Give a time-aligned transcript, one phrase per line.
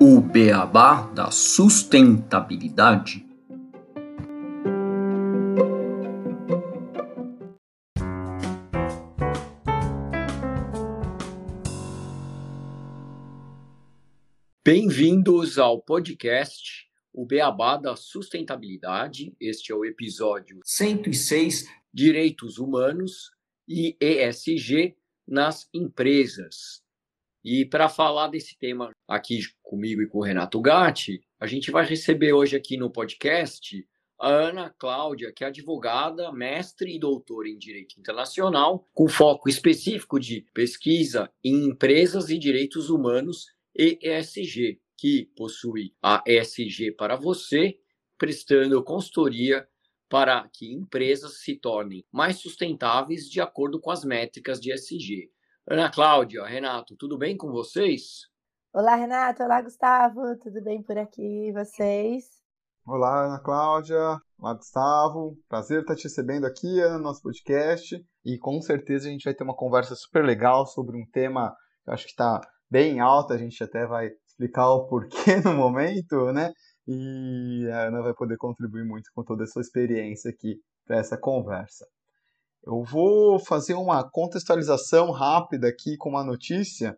[0.00, 3.26] O beabá da sustentabilidade.
[14.64, 19.36] Bem-vindos ao podcast O Beabá da Sustentabilidade.
[19.38, 23.30] Este é o episódio 106, Direitos Humanos
[23.72, 24.94] e ESG
[25.26, 26.82] nas Empresas.
[27.42, 31.86] E para falar desse tema aqui comigo e com o Renato Gatti, a gente vai
[31.86, 33.84] receber hoje aqui no podcast
[34.20, 40.20] a Ana Cláudia, que é advogada, mestre e doutora em Direito Internacional, com foco específico
[40.20, 47.78] de pesquisa em empresas e direitos humanos e ESG, que possui a ESG para você,
[48.18, 49.66] prestando consultoria
[50.12, 55.30] para que empresas se tornem mais sustentáveis de acordo com as métricas de ESG.
[55.66, 58.28] Ana Cláudia, Renato, tudo bem com vocês?
[58.74, 59.42] Olá, Renato.
[59.42, 60.20] Olá, Gustavo.
[60.42, 61.48] Tudo bem por aqui?
[61.48, 62.26] E vocês?
[62.86, 64.20] Olá, Ana Cláudia.
[64.38, 65.38] Olá, Gustavo.
[65.48, 67.96] Prazer estar te recebendo aqui no nosso podcast.
[68.22, 71.88] E com certeza a gente vai ter uma conversa super legal sobre um tema que
[71.88, 72.38] eu acho que está
[72.70, 73.32] bem alto.
[73.32, 76.52] A gente até vai explicar o porquê no momento, né?
[76.86, 81.16] E a Ana vai poder contribuir muito com toda a sua experiência aqui para essa
[81.16, 81.86] conversa.
[82.64, 86.96] Eu vou fazer uma contextualização rápida aqui com uma notícia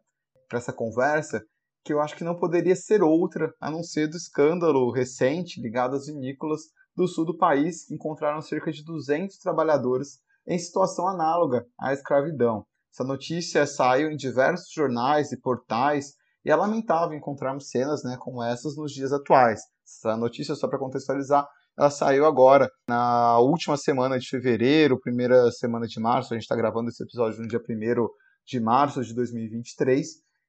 [0.48, 1.42] para essa conversa
[1.84, 5.96] que eu acho que não poderia ser outra a não ser do escândalo recente ligado
[5.96, 6.62] às vinícolas
[6.96, 12.66] do sul do país que encontraram cerca de 200 trabalhadores em situação análoga à escravidão.
[12.92, 18.42] Essa notícia saiu em diversos jornais e portais e é lamentável encontrarmos cenas né, como
[18.42, 19.60] essas nos dias atuais.
[19.84, 21.46] Essa notícia, só para contextualizar,
[21.76, 26.32] ela saiu agora, na última semana de fevereiro, primeira semana de março.
[26.32, 28.06] A gente está gravando esse episódio no dia 1
[28.46, 30.06] de março de 2023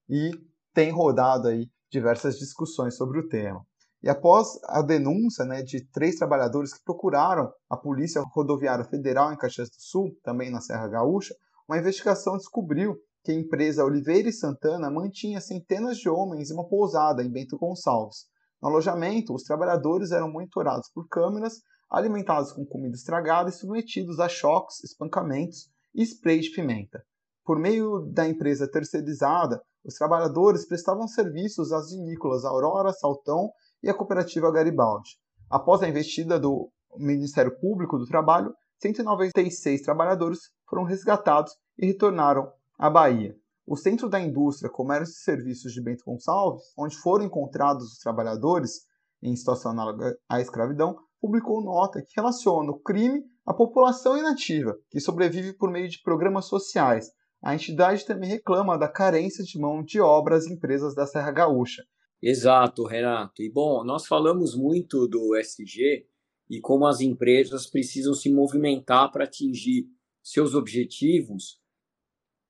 [0.09, 0.31] e
[0.73, 3.65] tem rodado aí diversas discussões sobre o tema.
[4.03, 9.37] E após a denúncia né, de três trabalhadores que procuraram a Polícia Rodoviária Federal em
[9.37, 11.33] Caxias do Sul, também na Serra Gaúcha,
[11.67, 16.67] uma investigação descobriu que a empresa Oliveira e Santana mantinha centenas de homens em uma
[16.67, 18.27] pousada em Bento Gonçalves,
[18.65, 24.27] no alojamento, os trabalhadores eram monitorados por câmeras, alimentados com comida estragada e submetidos a
[24.27, 27.03] choques, espancamentos e spray de pimenta.
[27.45, 33.51] Por meio da empresa terceirizada, os trabalhadores prestavam serviços às vinícolas Aurora, Saltão
[33.83, 35.11] e a cooperativa Garibaldi.
[35.47, 38.51] Após a investida do Ministério Público do Trabalho,
[38.81, 43.35] 196 trabalhadores foram resgatados e retornaram à Bahia.
[43.67, 48.83] O Centro da Indústria, Comércio e Serviços de Bento Gonçalves, onde foram encontrados os trabalhadores
[49.23, 54.99] em situação análoga à escravidão, publicou nota que relaciona o crime à população inativa, que
[54.99, 57.09] sobrevive por meio de programas sociais.
[57.41, 61.83] A entidade também reclama da carência de mão de obra às empresas da Serra Gaúcha.
[62.21, 63.41] Exato, Renato.
[63.41, 66.05] E bom, nós falamos muito do SG
[66.49, 69.87] e como as empresas precisam se movimentar para atingir
[70.21, 71.59] seus objetivos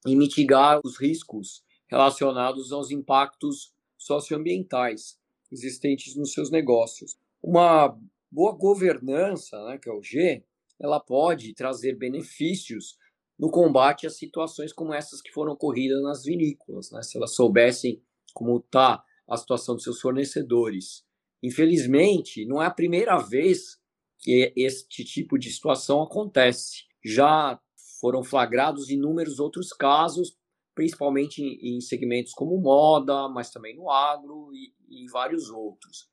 [0.05, 5.17] e mitigar os riscos relacionados aos impactos socioambientais
[5.51, 7.17] existentes nos seus negócios.
[7.41, 7.97] Uma
[8.31, 10.43] boa governança, né, que é o G,
[10.79, 12.97] ela pode trazer benefícios
[13.37, 18.01] no combate a situações como essas que foram ocorridas nas vinícolas, né, se elas soubessem
[18.33, 21.05] como está a situação dos seus fornecedores.
[21.41, 23.79] Infelizmente, não é a primeira vez
[24.19, 26.83] que este tipo de situação acontece.
[27.03, 27.59] Já
[28.05, 30.37] foram flagrados inúmeros outros casos,
[30.75, 36.07] principalmente em, segmentos como moda, mas também no agro e, e vários outros.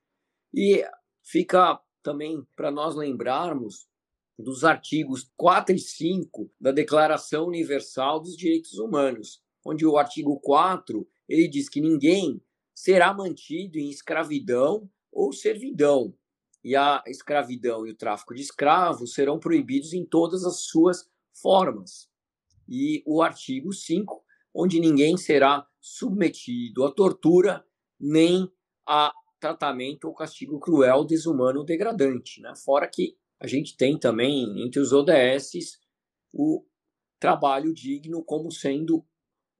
[0.54, 0.82] E
[1.22, 3.86] fica também para nós lembrarmos
[4.38, 11.06] dos artigos 4 e 5 da Declaração Universal dos Direitos Humanos, onde o artigo 4
[11.28, 12.42] ele diz que ninguém
[12.75, 16.14] será mantido em escravidão ou servidão.
[16.64, 22.09] E a escravidão e o tráfico de escravos serão proibidos em todas as suas formas.
[22.69, 24.25] E o artigo 5,
[24.55, 27.64] onde ninguém será submetido à tortura
[27.99, 28.50] nem
[28.87, 32.40] a tratamento ou castigo cruel, desumano ou degradante.
[32.40, 32.55] Né?
[32.55, 35.81] Fora que a gente tem também, entre os ODSs,
[36.32, 36.64] o
[37.19, 39.05] trabalho digno como sendo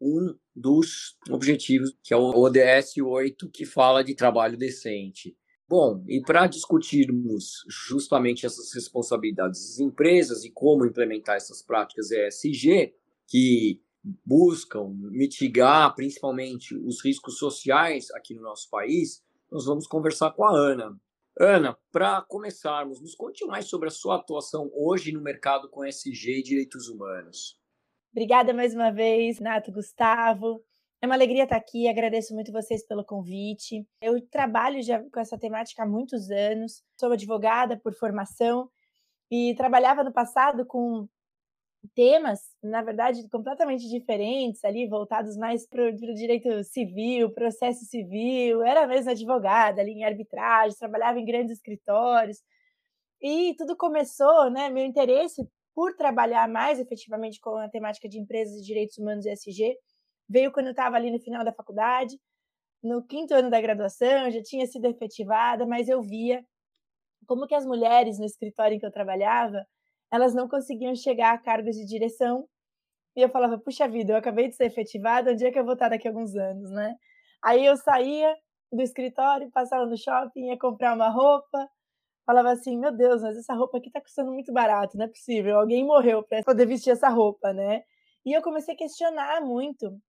[0.01, 5.37] um dos objetivos, que é o ODS 8, que fala de trabalho decente.
[5.73, 12.95] Bom, e para discutirmos justamente essas responsabilidades das empresas e como implementar essas práticas ESG,
[13.27, 13.81] que
[14.23, 20.55] buscam mitigar principalmente os riscos sociais aqui no nosso país, nós vamos conversar com a
[20.55, 20.95] Ana.
[21.41, 26.41] Ana, para começarmos, nos conte mais sobre a sua atuação hoje no mercado com ESG
[26.41, 27.59] e direitos humanos.
[28.11, 30.63] Obrigada mais uma vez, Nato Gustavo.
[31.03, 33.85] É uma alegria estar aqui, agradeço muito vocês pelo convite.
[34.01, 38.71] Eu trabalho já com essa temática há muitos anos, sou advogada por formação
[39.29, 41.09] e trabalhava no passado com
[41.93, 48.63] temas, na verdade, completamente diferentes, ali voltados mais para o direito civil, processo civil.
[48.63, 52.39] Era mesmo advogada ali em arbitragem, trabalhava em grandes escritórios.
[53.21, 54.71] E tudo começou, né?
[54.71, 55.45] Meu interesse
[55.75, 59.77] por trabalhar mais efetivamente com a temática de empresas e direitos humanos ESG
[60.32, 62.19] veio quando eu estava ali no final da faculdade,
[62.82, 66.43] no quinto ano da graduação, já tinha sido efetivada, mas eu via
[67.26, 69.64] como que as mulheres no escritório em que eu trabalhava,
[70.11, 72.49] elas não conseguiam chegar a cargos de direção.
[73.14, 75.75] E eu falava, puxa vida, eu acabei de ser efetivada, onde é que eu vou
[75.75, 76.96] estar daqui a alguns anos, né?
[77.44, 78.34] Aí eu saía
[78.73, 81.69] do escritório, passava no shopping, ia comprar uma roupa,
[82.25, 85.58] falava assim, meu Deus, mas essa roupa aqui tá custando muito barato, não é possível,
[85.58, 87.82] alguém morreu para poder vestir essa roupa, né?
[88.25, 90.00] E eu comecei a questionar muito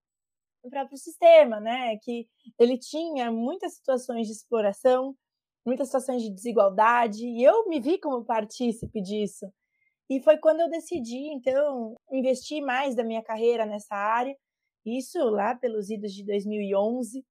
[0.63, 1.97] o próprio sistema, né?
[2.01, 2.27] Que
[2.57, 5.15] ele tinha muitas situações de exploração,
[5.65, 9.45] muitas situações de desigualdade, e eu me vi como partícipe disso.
[10.09, 14.35] E foi quando eu decidi, então, investir mais da minha carreira nessa área,
[14.85, 17.25] isso lá pelos idos de 2011,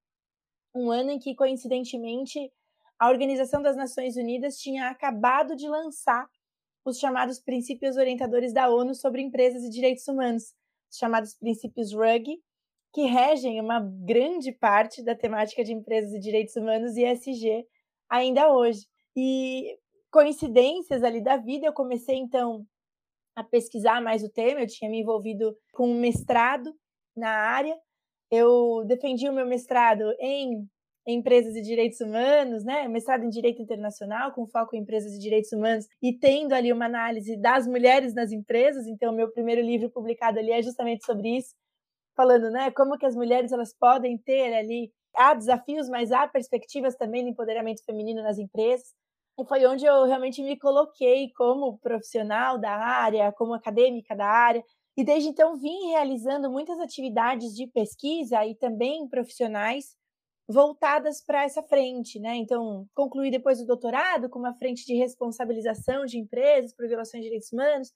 [0.74, 2.50] um ano em que, coincidentemente,
[2.98, 6.26] a Organização das Nações Unidas tinha acabado de lançar
[6.84, 10.54] os chamados princípios orientadores da ONU sobre empresas e direitos humanos,
[10.90, 12.40] os chamados princípios RUG,
[12.92, 17.64] que regem uma grande parte da temática de empresas e direitos humanos e ESG
[18.08, 18.86] ainda hoje.
[19.16, 19.76] E
[20.10, 22.64] coincidências ali da vida, eu comecei então
[23.34, 26.70] a pesquisar mais o tema, eu tinha me envolvido com um mestrado
[27.16, 27.74] na área.
[28.30, 30.66] Eu defendi o meu mestrado em
[31.06, 32.86] empresas e direitos humanos, né?
[32.88, 36.86] Mestrado em direito internacional, com foco em empresas e direitos humanos, e tendo ali uma
[36.86, 38.86] análise das mulheres nas empresas.
[38.86, 41.54] Então, meu primeiro livro publicado ali é justamente sobre isso,
[42.16, 46.96] falando, né, como que as mulheres elas podem ter ali há desafios, mas há perspectivas
[46.96, 48.94] também de empoderamento feminino nas empresas.
[49.38, 54.62] E foi onde eu realmente me coloquei como profissional da área, como acadêmica da área.
[54.96, 59.96] E desde então vim realizando muitas atividades de pesquisa e também profissionais
[60.46, 62.36] voltadas para essa frente, né?
[62.36, 67.28] Então, concluí depois o doutorado com uma frente de responsabilização de empresas por violações de
[67.28, 67.90] direitos humanos.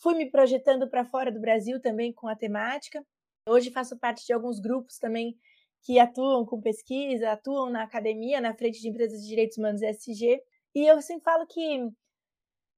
[0.00, 3.04] Fui me projetando para fora do Brasil também com a temática.
[3.48, 5.36] Hoje faço parte de alguns grupos também
[5.82, 10.40] que atuam com pesquisa, atuam na academia, na frente de empresas de direitos humanos ESG.
[10.74, 11.88] E eu sempre falo que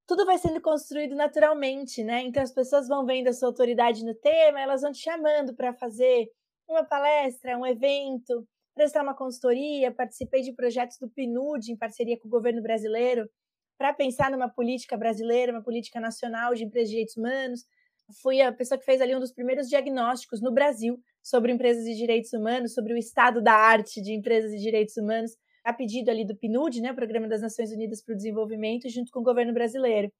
[0.06, 2.22] tudo vai sendo construído naturalmente, né?
[2.22, 5.72] Então as pessoas vão vendo a sua autoridade no tema, elas vão te chamando para
[5.72, 6.28] fazer
[6.68, 12.28] uma palestra, um evento, prestar uma consultoria, participei de projetos do PNUD em parceria com
[12.28, 13.28] o governo brasileiro
[13.78, 17.64] para pensar numa política brasileira, uma política nacional de empresas de direitos humanos.
[18.22, 21.94] Fui a pessoa que fez ali um dos primeiros diagnósticos no Brasil sobre empresas de
[21.94, 25.32] direitos humanos, sobre o estado da arte de empresas de direitos humanos,
[25.64, 29.20] a pedido ali do PNUD, né, Programa das Nações Unidas para o Desenvolvimento, junto com
[29.20, 30.10] o governo brasileiro.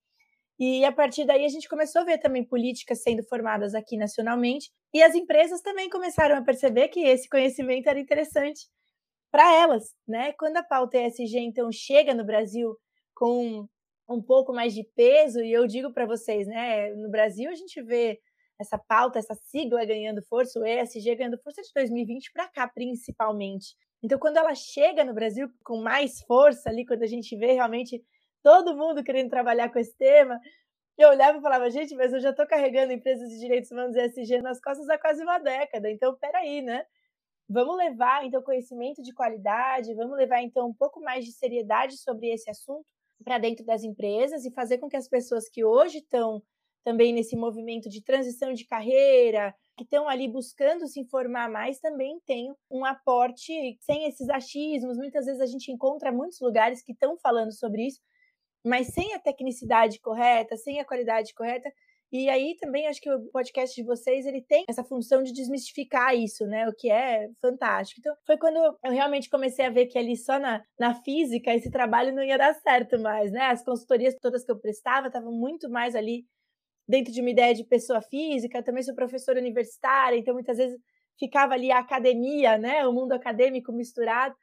[0.59, 4.69] E a partir daí a gente começou a ver também políticas sendo formadas aqui nacionalmente,
[4.93, 8.67] e as empresas também começaram a perceber que esse conhecimento era interessante
[9.31, 10.33] para elas, né?
[10.33, 12.77] Quando a pauta ESG então chega no Brasil
[13.15, 13.67] com
[14.11, 17.81] um pouco mais de peso, e eu digo para vocês, né, no Brasil a gente
[17.81, 18.19] vê
[18.59, 23.75] essa pauta, essa sigla ganhando força, o ESG ganhando força de 2020 para cá, principalmente.
[24.03, 28.03] Então, quando ela chega no Brasil com mais força ali, quando a gente vê realmente
[28.43, 30.39] todo mundo querendo trabalhar com esse tema,
[30.97, 34.01] eu olhava e falava, gente, mas eu já estou carregando empresas de direitos humanos e
[34.05, 36.85] ESG nas costas há quase uma década, então peraí, né?
[37.49, 42.29] Vamos levar, então, conhecimento de qualidade, vamos levar, então, um pouco mais de seriedade sobre
[42.29, 42.85] esse assunto
[43.23, 46.41] para dentro das empresas e fazer com que as pessoas que hoje estão
[46.83, 52.19] também nesse movimento de transição de carreira, que estão ali buscando se informar mais, também
[52.25, 54.97] tenham um aporte sem esses achismos.
[54.97, 57.99] Muitas vezes a gente encontra muitos lugares que estão falando sobre isso,
[58.65, 61.71] mas sem a tecnicidade correta, sem a qualidade correta.
[62.11, 66.13] E aí também acho que o podcast de vocês ele tem essa função de desmistificar
[66.13, 66.67] isso, né?
[66.67, 68.01] O que é fantástico.
[68.01, 71.71] Então foi quando eu realmente comecei a ver que ali só na, na física esse
[71.71, 73.43] trabalho não ia dar certo mais, né?
[73.43, 76.25] As consultorias todas que eu prestava estavam muito mais ali
[76.87, 80.77] dentro de uma ideia de pessoa física, também sou professora universitária, então muitas vezes
[81.17, 84.35] ficava ali a academia, né, o mundo acadêmico misturado.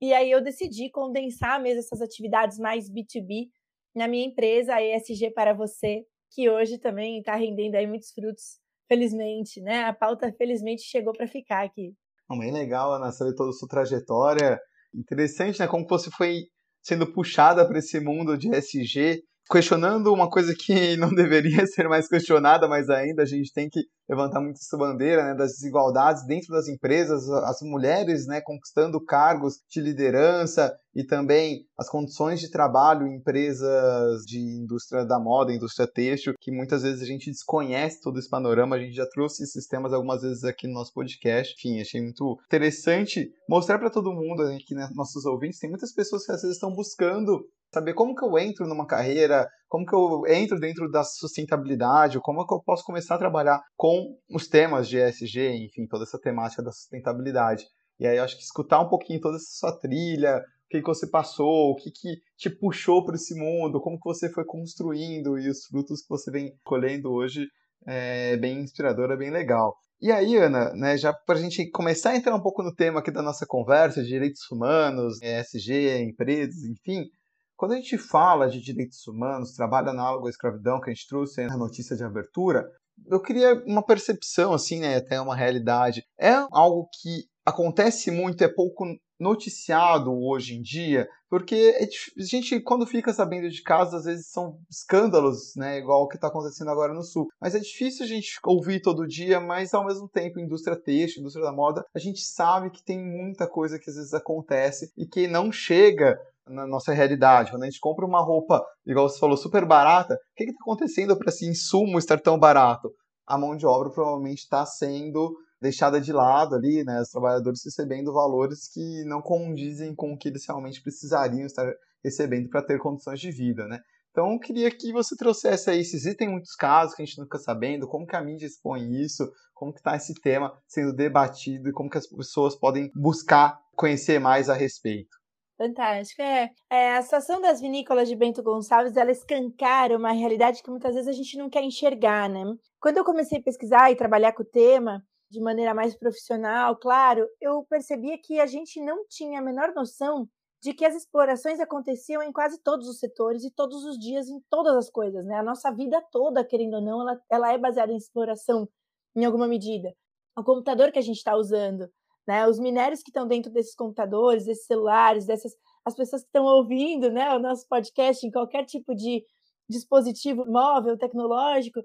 [0.00, 3.48] E aí eu decidi condensar mesmo essas atividades mais B2B
[3.94, 6.04] na minha empresa, a ESG para você,
[6.34, 9.84] que hoje também está rendendo aí muitos frutos, felizmente, né?
[9.84, 11.94] A pauta felizmente chegou para ficar aqui.
[12.38, 14.58] Bem legal, Ana, saber toda a sua trajetória.
[14.94, 15.68] Interessante, né?
[15.68, 16.44] Como você foi
[16.82, 22.08] sendo puxada para esse mundo de ESG questionando uma coisa que não deveria ser mais
[22.08, 26.52] questionada, mas ainda a gente tem que levantar muito essa bandeira né, das desigualdades dentro
[26.52, 33.06] das empresas, as mulheres né, conquistando cargos de liderança e também as condições de trabalho
[33.06, 38.18] em empresas de indústria da moda, indústria têxtil, que muitas vezes a gente desconhece todo
[38.18, 38.76] esse panorama.
[38.76, 41.54] A gente já trouxe esses temas algumas vezes aqui no nosso podcast.
[41.58, 46.24] Enfim, achei muito interessante mostrar para todo mundo aqui, né, nossos ouvintes, tem muitas pessoas
[46.24, 50.22] que às vezes estão buscando saber como que eu entro numa carreira, como que eu
[50.32, 54.98] entro dentro da sustentabilidade, como que eu posso começar a trabalhar com os temas de
[54.98, 57.64] ESG, enfim, toda essa temática da sustentabilidade.
[57.98, 60.86] E aí eu acho que escutar um pouquinho toda essa sua trilha, o que, que
[60.86, 65.36] você passou, o que, que te puxou para esse mundo, como que você foi construindo
[65.40, 67.44] e os frutos que você vem colhendo hoje
[67.84, 69.74] é bem inspirador, é bem legal.
[70.00, 73.00] E aí, Ana, né, já para a gente começar a entrar um pouco no tema
[73.00, 77.08] aqui da nossa conversa, direitos humanos, ESG, empresas, enfim,
[77.56, 81.46] quando a gente fala de direitos humanos, trabalho análogo à escravidão, que a gente trouxe
[81.46, 82.68] na notícia de abertura,
[83.06, 86.04] eu queria uma percepção, assim, né, até uma realidade.
[86.18, 88.84] É algo que acontece muito, é pouco
[89.18, 94.30] noticiado hoje em dia, porque é a gente, quando fica sabendo de casos, às vezes
[94.30, 97.28] são escândalos, né, igual o que está acontecendo agora no Sul.
[97.40, 101.44] Mas é difícil a gente ouvir todo dia, mas ao mesmo tempo, indústria têxtil, indústria
[101.44, 105.26] da moda, a gente sabe que tem muita coisa que às vezes acontece e que
[105.28, 107.50] não chega na nossa realidade.
[107.50, 111.16] Quando a gente compra uma roupa, igual você falou, super barata, o que está acontecendo
[111.16, 112.92] para esse insumo estar tão barato?
[113.26, 117.00] A mão de obra provavelmente está sendo deixada de lado ali, né?
[117.00, 121.72] Os trabalhadores recebendo valores que não condizem com o que eles realmente precisariam estar
[122.04, 123.80] recebendo para ter condições de vida, né?
[124.10, 127.24] Então, eu queria que você trouxesse aí, se existem muitos casos que a gente não
[127.24, 131.68] fica sabendo, como que a mídia expõe isso, como que está esse tema sendo debatido
[131.68, 135.16] e como que as pessoas podem buscar conhecer mais a respeito.
[135.56, 136.20] Fantástico.
[136.20, 140.94] É, é, a situação das vinícolas de Bento Gonçalves, ela escancara uma realidade que muitas
[140.94, 142.42] vezes a gente não quer enxergar, né?
[142.80, 147.28] Quando eu comecei a pesquisar e trabalhar com o tema de maneira mais profissional, claro,
[147.40, 150.28] eu percebia que a gente não tinha a menor noção
[150.60, 154.40] de que as explorações aconteciam em quase todos os setores e todos os dias em
[154.50, 155.36] todas as coisas, né?
[155.36, 158.68] A nossa vida toda, querendo ou não, ela, ela é baseada em exploração
[159.14, 159.94] em alguma medida.
[160.36, 161.88] O computador que a gente está usando,
[162.26, 162.46] né?
[162.46, 165.52] Os minérios que estão dentro desses computadores, desses celulares, dessas
[165.84, 169.22] as pessoas que estão ouvindo, né, o nosso podcast em qualquer tipo de
[169.68, 171.80] dispositivo móvel, tecnológico,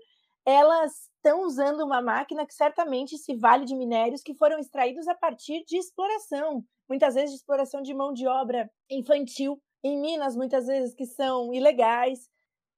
[0.46, 5.16] elas estão usando uma máquina que certamente se vale de minérios que foram extraídos a
[5.16, 10.66] partir de exploração, muitas vezes de exploração de mão de obra infantil em minas, muitas
[10.68, 12.30] vezes que são ilegais.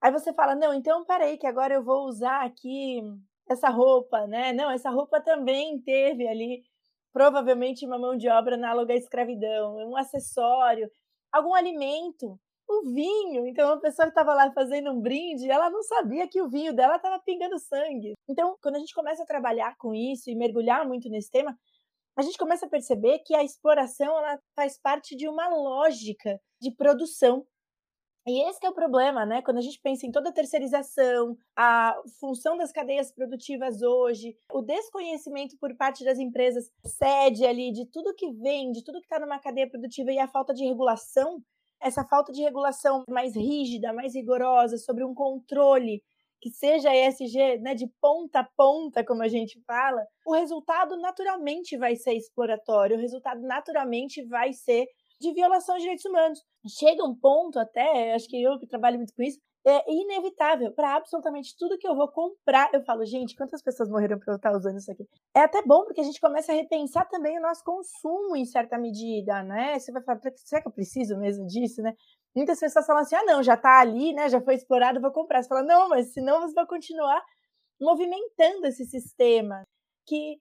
[0.02, 3.02] Aí você fala: "Não, então parei que agora eu vou usar aqui
[3.50, 4.54] essa roupa, né?
[4.54, 6.64] Não, essa roupa também teve ali
[7.14, 10.90] provavelmente uma mão de obra análoga à escravidão, um acessório,
[11.32, 13.46] algum alimento, o vinho.
[13.48, 16.74] Então, a pessoa que estava lá fazendo um brinde, ela não sabia que o vinho
[16.74, 18.14] dela estava pingando sangue.
[18.30, 21.58] Então, quando a gente começa a trabalhar com isso e mergulhar muito nesse tema,
[22.18, 26.72] a gente começa a perceber que a exploração ela faz parte de uma lógica de
[26.76, 27.46] produção
[28.26, 29.42] e esse é o problema, né?
[29.42, 34.62] Quando a gente pensa em toda a terceirização, a função das cadeias produtivas hoje, o
[34.62, 39.20] desconhecimento por parte das empresas sede ali de tudo que vem, de tudo que está
[39.20, 41.42] numa cadeia produtiva e a falta de regulação,
[41.82, 46.04] essa falta de regulação mais rígida, mais rigorosa sobre um controle
[46.42, 51.78] que seja ESG, né, de ponta a ponta, como a gente fala, o resultado naturalmente
[51.78, 54.88] vai ser exploratório, o resultado naturalmente vai ser
[55.22, 56.40] de violação de direitos humanos.
[56.68, 60.96] Chega um ponto até, acho que eu que trabalho muito com isso, é inevitável para
[60.96, 62.74] absolutamente tudo que eu vou comprar.
[62.74, 65.08] Eu falo, gente, quantas pessoas morreram para eu estar usando isso aqui?
[65.36, 68.78] É até bom porque a gente começa a repensar também o nosso consumo em certa
[68.78, 69.78] medida, né?
[69.78, 71.94] Você vai falar, será que eu preciso mesmo disso, né?
[72.36, 74.30] Muitas pessoas falam assim: ah, não, já está ali, né?
[74.30, 75.44] Já foi explorado, vou comprar.
[75.44, 77.22] Você fala, não, mas senão você vai continuar
[77.80, 79.64] movimentando esse sistema.
[80.08, 80.40] Que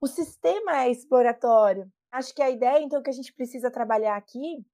[0.00, 1.90] o sistema é exploratório.
[2.12, 4.64] Acho que a ideia, então, que a gente precisa trabalhar aqui,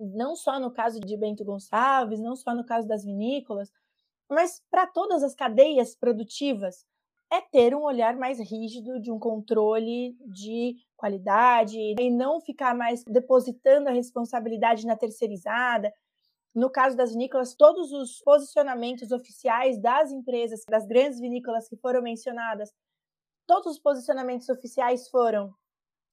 [0.00, 3.70] não só no caso de Bento Gonçalves, não só no caso das vinícolas,
[4.28, 6.86] mas para todas as cadeias produtivas,
[7.30, 13.02] é ter um olhar mais rígido de um controle de qualidade e não ficar mais
[13.04, 15.92] depositando a responsabilidade na terceirizada.
[16.54, 22.02] No caso das vinícolas, todos os posicionamentos oficiais das empresas, das grandes vinícolas que foram
[22.02, 22.70] mencionadas,
[23.46, 25.54] todos os posicionamentos oficiais foram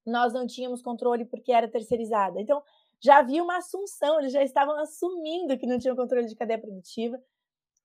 [0.10, 2.42] nós não tínhamos controle porque era terceirizada.
[2.42, 2.62] Então,
[3.02, 7.18] já havia uma assunção, eles já estavam assumindo que não tinham controle de cadeia produtiva.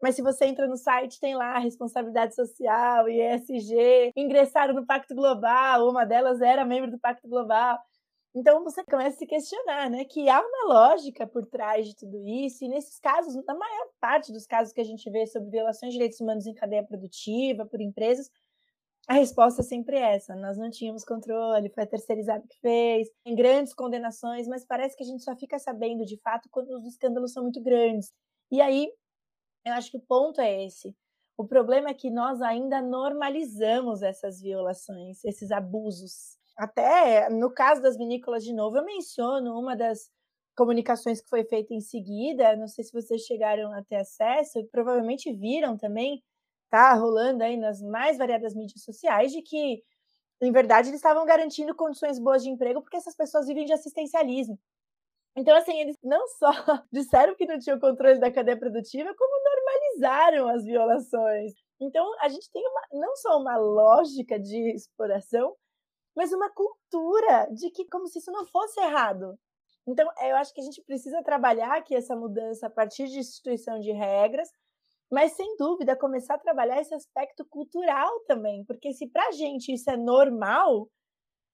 [0.03, 5.89] Mas se você entra no site, tem lá responsabilidade social, ESG, ingressaram no Pacto Global,
[5.89, 7.79] uma delas era membro do Pacto Global.
[8.35, 10.05] Então você começa a se questionar, né?
[10.05, 14.33] Que há uma lógica por trás de tudo isso, e nesses casos, na maior parte
[14.33, 17.81] dos casos que a gente vê sobre violações de direitos humanos em cadeia produtiva, por
[17.81, 18.29] empresas,
[19.09, 23.35] a resposta é sempre essa: nós não tínhamos controle, foi a terceirizada que fez, tem
[23.35, 27.33] grandes condenações, mas parece que a gente só fica sabendo de fato quando os escândalos
[27.33, 28.13] são muito grandes.
[28.51, 28.91] E aí,
[29.67, 30.95] eu acho que o ponto é esse.
[31.37, 36.37] O problema é que nós ainda normalizamos essas violações, esses abusos.
[36.57, 40.09] Até no caso das vinícolas, de novo, eu menciono uma das
[40.57, 42.57] comunicações que foi feita em seguida.
[42.57, 46.23] Não sei se vocês chegaram a ter acesso, provavelmente viram também,
[46.71, 49.83] tá rolando aí nas mais variadas mídias sociais, de que,
[50.43, 54.59] em verdade, eles estavam garantindo condições boas de emprego porque essas pessoas vivem de assistencialismo.
[55.37, 56.51] Então, assim, eles não só
[56.93, 61.53] disseram que não tinham controle da cadeia produtiva, como normalizaram as violações.
[61.81, 65.57] Então, a gente tem uma, não só uma lógica de exploração,
[66.17, 69.37] mas uma cultura de que como se isso não fosse errado.
[69.87, 73.81] Então, eu acho que a gente precisa trabalhar aqui essa mudança a partir de instituição
[73.81, 74.49] de regras,
[75.15, 79.89] mas sem dúvida começar a trabalhar esse aspecto cultural também, porque se para gente isso
[79.89, 80.89] é normal,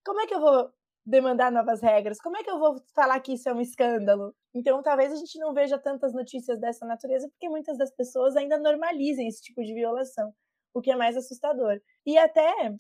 [0.05, 0.71] como é que eu vou
[1.05, 2.19] demandar novas regras?
[2.19, 4.35] Como é que eu vou falar que isso é um escândalo?
[4.55, 8.59] Então, talvez a gente não veja tantas notícias dessa natureza, porque muitas das pessoas ainda
[8.59, 10.33] normalizem esse tipo de violação,
[10.75, 11.79] o que é mais assustador.
[12.07, 12.75] E até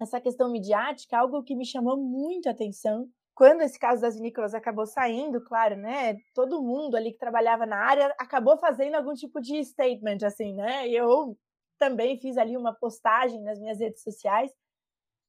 [0.00, 3.08] essa questão midiática, algo que me chamou muito a atenção.
[3.34, 6.16] Quando esse caso das vinícolas acabou saindo, claro, né?
[6.32, 10.88] Todo mundo ali que trabalhava na área acabou fazendo algum tipo de statement, assim, né?
[10.88, 11.36] E eu
[11.78, 14.52] também fiz ali uma postagem nas minhas redes sociais.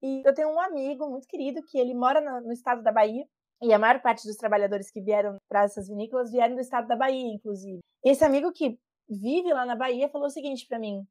[0.03, 3.25] E eu tenho um amigo muito querido que ele mora no, no estado da Bahia.
[3.62, 6.95] E a maior parte dos trabalhadores que vieram para essas vinícolas vieram do estado da
[6.95, 7.79] Bahia, inclusive.
[8.03, 8.77] Esse amigo que
[9.09, 11.03] vive lá na Bahia falou o seguinte para mim: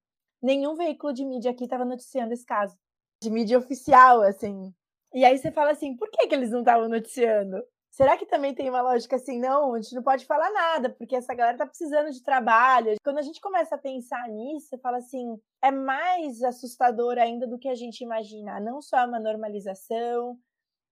[0.43, 2.77] nenhum veículo de mídia aqui estava noticiando esse caso
[3.23, 4.73] de mídia oficial, assim.
[5.15, 7.65] E aí você fala assim, por que, que eles não estavam noticiando?
[7.89, 11.15] Será que também tem uma lógica assim, não, a gente não pode falar nada, porque
[11.15, 12.97] essa galera tá precisando de trabalho.
[13.05, 17.57] Quando a gente começa a pensar nisso, você fala assim, é mais assustador ainda do
[17.57, 18.59] que a gente imagina.
[18.59, 20.37] Não só uma normalização,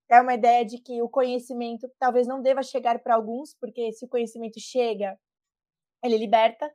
[0.09, 4.04] é uma ideia de que o conhecimento talvez não deva chegar para alguns, porque se
[4.04, 5.19] o conhecimento chega,
[6.04, 6.73] ele liberta,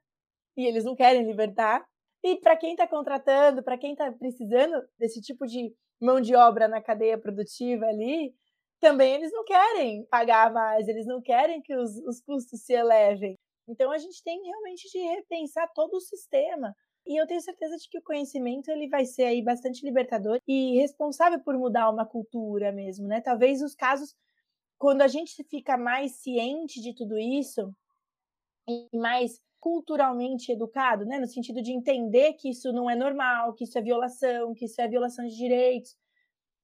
[0.57, 1.87] e eles não querem libertar.
[2.21, 6.67] E para quem está contratando, para quem está precisando desse tipo de mão de obra
[6.67, 8.33] na cadeia produtiva ali,
[8.79, 13.35] também eles não querem pagar mais, eles não querem que os, os custos se elevem.
[13.67, 16.73] Então a gente tem realmente de repensar todo o sistema.
[17.05, 20.77] E eu tenho certeza de que o conhecimento ele vai ser aí bastante libertador e
[20.79, 23.21] responsável por mudar uma cultura mesmo, né?
[23.21, 24.13] Talvez os casos
[24.77, 27.73] quando a gente fica mais ciente de tudo isso
[28.67, 33.65] e mais culturalmente educado, né, no sentido de entender que isso não é normal, que
[33.65, 35.93] isso é violação, que isso é violação de direitos,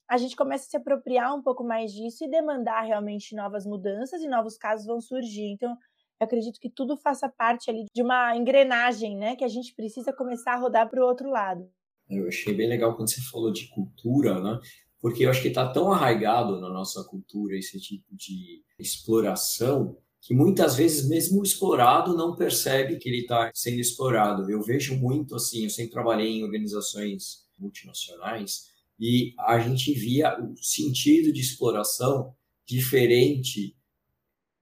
[0.10, 4.22] a gente começa a se apropriar um pouco mais disso e demandar realmente novas mudanças
[4.22, 5.48] e novos casos vão surgir.
[5.48, 9.76] Então, eu acredito que tudo faça parte ali de uma engrenagem, né, que a gente
[9.76, 11.70] precisa começar a rodar para o outro lado.
[12.10, 14.60] Eu achei bem legal quando você falou de cultura, né?
[15.02, 20.34] Porque eu acho que está tão arraigado na nossa cultura esse tipo de exploração que
[20.34, 24.50] muitas vezes mesmo o explorado não percebe que ele está sendo explorado.
[24.50, 30.56] Eu vejo muito assim, eu sempre trabalhei em organizações multinacionais e a gente via o
[30.64, 32.34] sentido de exploração
[32.66, 33.76] diferente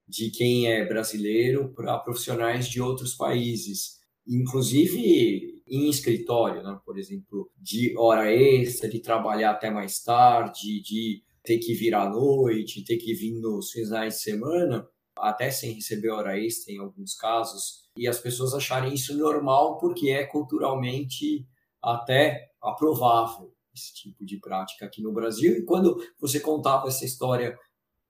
[0.08, 6.76] de quem é brasileiro para profissionais de outros países, inclusive em escritório, né?
[6.84, 12.10] por exemplo, de hora extra, de trabalhar até mais tarde, de ter que vir à
[12.10, 14.88] noite, ter que vir nos finais de semana
[15.22, 20.10] até sem receber hora extra em alguns casos, e as pessoas acharem isso normal porque
[20.10, 21.46] é culturalmente
[21.80, 25.56] até aprovável esse tipo de prática aqui no Brasil.
[25.56, 27.56] E quando você contava essa história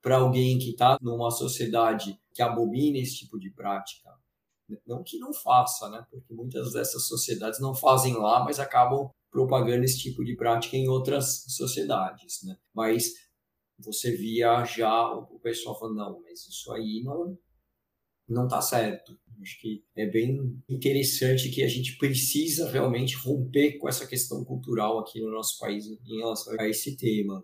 [0.01, 4.11] para alguém que está numa sociedade que abomina esse tipo de prática,
[4.87, 6.05] não que não faça, né?
[6.11, 10.89] Porque muitas dessas sociedades não fazem lá, mas acabam propagando esse tipo de prática em
[10.89, 12.57] outras sociedades, né?
[12.75, 13.13] Mas
[13.85, 17.39] você via já o pessoal falando, não, mas isso aí não
[18.29, 19.19] não está certo.
[19.41, 24.99] Acho que é bem interessante que a gente precisa realmente romper com essa questão cultural
[25.01, 27.43] aqui no nosso país em relação a esse tema.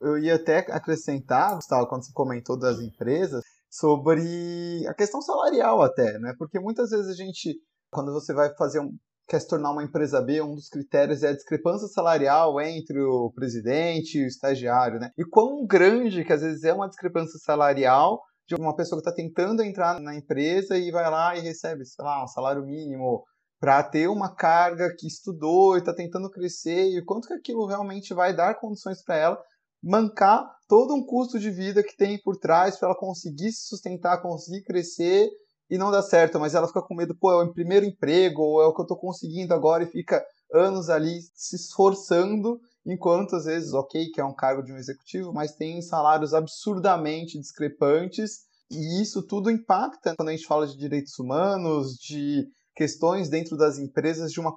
[0.00, 6.18] Eu ia até acrescentar, Gustavo, quando você comentou das empresas, sobre a questão salarial até,
[6.18, 6.34] né?
[6.38, 8.96] Porque muitas vezes a gente, quando você vai fazer um,
[9.30, 13.30] quer se tornar uma empresa B, um dos critérios é a discrepância salarial entre o
[13.32, 15.12] presidente e o estagiário, né?
[15.16, 19.14] E quão grande que às vezes é uma discrepância salarial de uma pessoa que está
[19.14, 23.22] tentando entrar na empresa e vai lá e recebe, sei lá, um salário mínimo
[23.60, 28.12] para ter uma carga que estudou e está tentando crescer e quanto que aquilo realmente
[28.12, 29.38] vai dar condições para ela
[29.80, 34.20] mancar todo um custo de vida que tem por trás para ela conseguir se sustentar,
[34.20, 35.30] conseguir crescer
[35.70, 38.60] e não dá certo, mas ela fica com medo, pô, é o primeiro emprego, ou
[38.60, 43.44] é o que eu estou conseguindo agora, e fica anos ali se esforçando, enquanto às
[43.44, 49.00] vezes, ok, que é um cargo de um executivo, mas tem salários absurdamente discrepantes, e
[49.00, 54.32] isso tudo impacta quando a gente fala de direitos humanos, de questões dentro das empresas,
[54.32, 54.56] de uma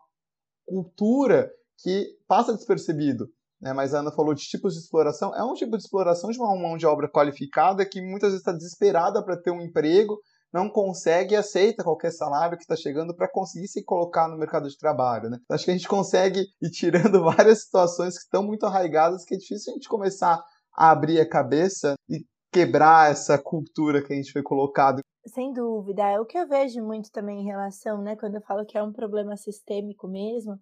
[0.65, 3.27] cultura que passa despercebido.
[3.59, 3.73] Né?
[3.73, 5.33] Mas a Ana falou de tipos de exploração.
[5.35, 8.51] É um tipo de exploração de uma mão de obra qualificada que muitas vezes está
[8.51, 10.19] desesperada para ter um emprego,
[10.53, 14.69] não consegue e aceita qualquer salário que está chegando para conseguir se colocar no mercado
[14.69, 15.29] de trabalho.
[15.29, 15.39] Né?
[15.49, 19.37] Acho que a gente consegue ir tirando várias situações que estão muito arraigadas, que é
[19.37, 20.43] difícil a gente começar
[20.75, 25.01] a abrir a cabeça e quebrar essa cultura que a gente foi colocado.
[25.25, 26.03] Sem dúvida.
[26.03, 28.83] É o que eu vejo muito também em relação, né, quando eu falo que é
[28.83, 30.59] um problema sistêmico mesmo,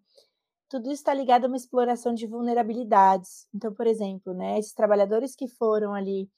[0.69, 3.45] tudo isso está ligado a uma exploração de vulnerabilidades.
[3.54, 6.30] Então, por exemplo, né, esses trabalhadores que foram ali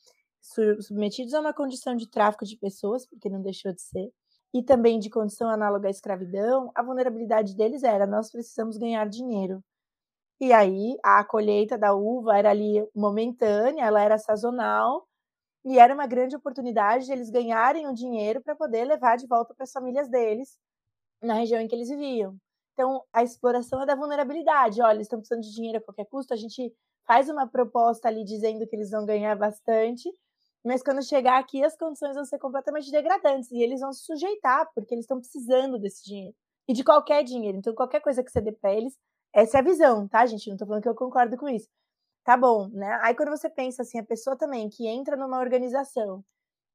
[0.82, 4.12] submetidos a uma condição de tráfico de pessoas, porque não deixou de ser,
[4.54, 9.64] e também de condição análoga à escravidão, a vulnerabilidade deles era: nós precisamos ganhar dinheiro.
[10.42, 15.08] E aí a colheita da uva era ali momentânea, ela era sazonal,
[15.66, 19.54] e era uma grande oportunidade de eles ganharem o dinheiro para poder levar de volta
[19.56, 20.58] para as famílias deles
[21.22, 22.38] na região em que eles viviam.
[22.74, 24.82] Então, a exploração é da vulnerabilidade.
[24.82, 26.74] Olha, eles estão precisando de dinheiro a qualquer custo, a gente
[27.08, 30.10] faz uma proposta ali dizendo que eles vão ganhar bastante,
[30.66, 34.70] mas quando chegar aqui, as condições vão ser completamente degradantes e eles vão se sujeitar,
[34.74, 36.36] porque eles estão precisando desse dinheiro.
[36.68, 37.58] E de qualquer dinheiro.
[37.58, 38.98] Então, qualquer coisa que você dê para eles,
[39.34, 40.50] essa é a visão, tá, gente?
[40.50, 41.68] Não tô falando que eu concordo com isso.
[42.24, 43.00] Tá bom, né?
[43.04, 46.24] Aí quando você pensa assim, a pessoa também que entra numa organização,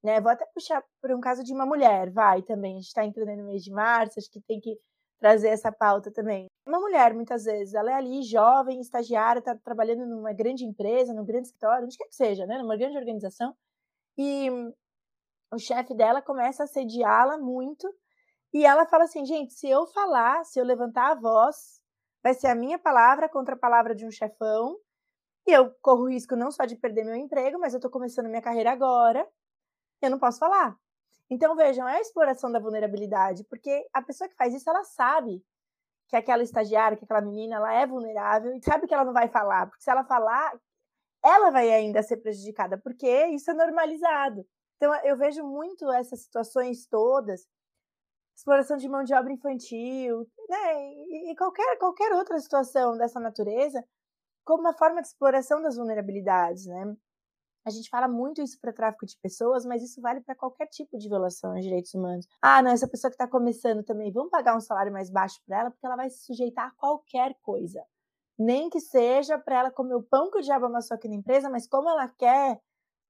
[0.05, 0.21] né?
[0.21, 2.77] Vou até puxar por um caso de uma mulher, vai também.
[2.77, 4.79] A gente tá entrando no mês de março, acho que tem que
[5.21, 6.47] trazer essa pauta também.
[6.67, 11.25] Uma mulher, muitas vezes, ela é ali jovem, estagiária, tá trabalhando numa grande empresa, num
[11.25, 12.59] grande escritório, onde quer que seja, né?
[12.59, 13.55] Numa grande organização
[14.19, 14.51] e
[15.53, 17.89] o chefe dela começa a assediá-la muito.
[18.53, 21.81] E ela fala assim: gente, se eu falar, se eu levantar a voz,
[22.23, 24.77] vai ser a minha palavra contra a palavra de um chefão.
[25.47, 28.43] E eu corro risco não só de perder meu emprego, mas eu estou começando minha
[28.43, 29.27] carreira agora.
[30.03, 30.77] Eu não posso falar.
[31.31, 35.45] Então, vejam, é a exploração da vulnerabilidade, porque a pessoa que faz isso, ela sabe
[36.09, 39.29] que aquela estagiária, que aquela menina, ela é vulnerável e sabe que ela não vai
[39.29, 40.59] falar, porque se ela falar,
[41.25, 44.47] ela vai ainda ser prejudicada, porque isso é normalizado.
[44.77, 47.47] Então, eu vejo muito essas situações todas,
[48.37, 50.93] exploração de mão de obra infantil, né,
[51.31, 53.85] e, qualquer, qualquer outra situação dessa natureza,
[54.45, 56.97] como uma forma de exploração das vulnerabilidades, né?
[57.67, 60.97] A gente fala muito isso para tráfico de pessoas, mas isso vale para qualquer tipo
[60.97, 62.27] de violação aos direitos humanos.
[62.41, 65.61] Ah, não, essa pessoa que está começando também, vamos pagar um salário mais baixo para
[65.61, 67.85] ela, porque ela vai se sujeitar a qualquer coisa
[68.39, 71.51] nem que seja para ela comer o pão que o diabo amassou aqui na empresa,
[71.51, 72.61] mas como ela quer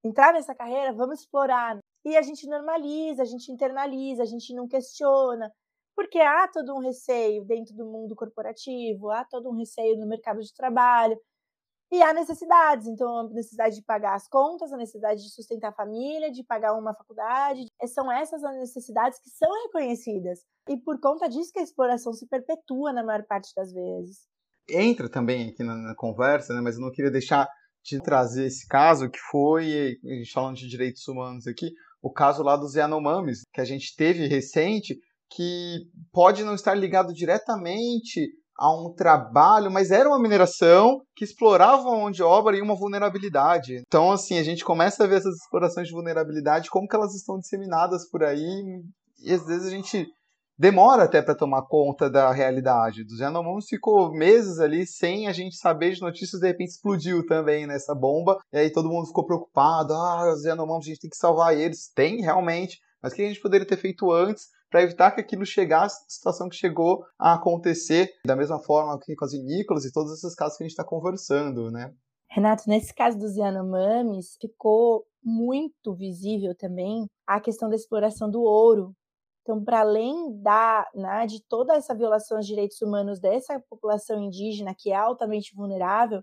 [0.03, 1.79] entrar nessa carreira, vamos explorar.
[2.05, 5.53] E a gente normaliza, a gente internaliza, a gente não questiona,
[5.95, 10.41] porque há todo um receio dentro do mundo corporativo, há todo um receio no mercado
[10.41, 11.21] de trabalho,
[11.91, 15.75] e há necessidades, então a necessidade de pagar as contas, a necessidade de sustentar a
[15.75, 20.45] família, de pagar uma faculdade, são essas as necessidades que são reconhecidas.
[20.69, 24.29] E por conta disso que a exploração se perpetua na maior parte das vezes
[24.69, 27.49] entra também aqui na, na conversa, né, mas eu não queria deixar
[27.85, 31.71] de trazer esse caso que foi, a gente falando de direitos humanos aqui,
[32.03, 34.97] o caso lá dos Yanomamis, que a gente teve recente,
[35.31, 35.79] que
[36.13, 38.29] pode não estar ligado diretamente
[38.59, 43.83] a um trabalho, mas era uma mineração que explorava mão de obra e uma vulnerabilidade.
[43.87, 47.39] Então, assim, a gente começa a ver essas explorações de vulnerabilidade, como que elas estão
[47.39, 48.83] disseminadas por aí,
[49.23, 50.09] e às vezes a gente
[50.59, 53.05] demora até para tomar conta da realidade.
[53.05, 57.67] Dos Yanomons ficou meses ali sem a gente saber de notícias, de repente explodiu também
[57.67, 61.57] nessa bomba, e aí todo mundo ficou preocupado, ah, os a gente tem que salvar
[61.57, 61.91] eles.
[61.95, 65.47] Tem, realmente, mas o que a gente poderia ter feito antes para evitar que aquilo
[65.47, 69.93] chegasse à situação que chegou a acontecer, da mesma forma que com as vinícolas e
[69.93, 71.93] todos esses casos que a gente está conversando, né?
[72.31, 78.95] Renato, nesse caso dos Yanomamis, ficou muito visível também a questão da exploração do ouro
[79.49, 84.75] então, para além da, né, de toda essa violação aos direitos humanos dessa população indígena,
[84.75, 86.23] que é altamente vulnerável,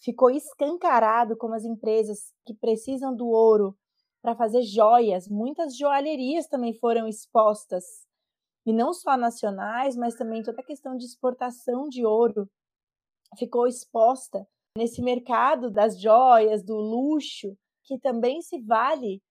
[0.00, 3.76] ficou escancarado como as empresas que precisam do ouro
[4.22, 7.84] para fazer joias, muitas joalherias também foram expostas,
[8.64, 12.48] e não só nacionais, mas também toda a questão de exportação de ouro
[13.36, 19.22] ficou exposta nesse mercado das joias, do luxo, que também se vale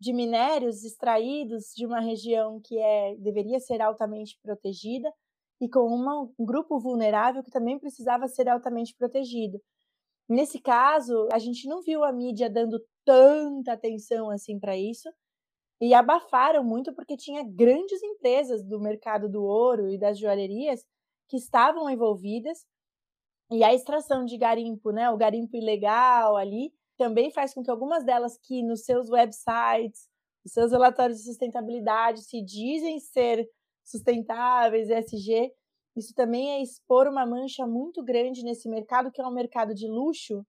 [0.00, 5.10] de minérios extraídos de uma região que é, deveria ser altamente protegida
[5.60, 9.58] e com uma, um grupo vulnerável que também precisava ser altamente protegido.
[10.28, 15.08] Nesse caso, a gente não viu a mídia dando tanta atenção assim para isso
[15.80, 20.84] e abafaram muito porque tinha grandes empresas do mercado do ouro e das joalherias
[21.28, 22.64] que estavam envolvidas
[23.50, 28.04] e a extração de garimpo, né, o garimpo ilegal ali, também faz com que algumas
[28.04, 30.08] delas que nos seus websites,
[30.44, 33.48] nos seus relatórios de sustentabilidade se dizem ser
[33.84, 35.52] sustentáveis, ESG,
[35.96, 39.88] isso também é expor uma mancha muito grande nesse mercado, que é um mercado de
[39.88, 40.44] luxo,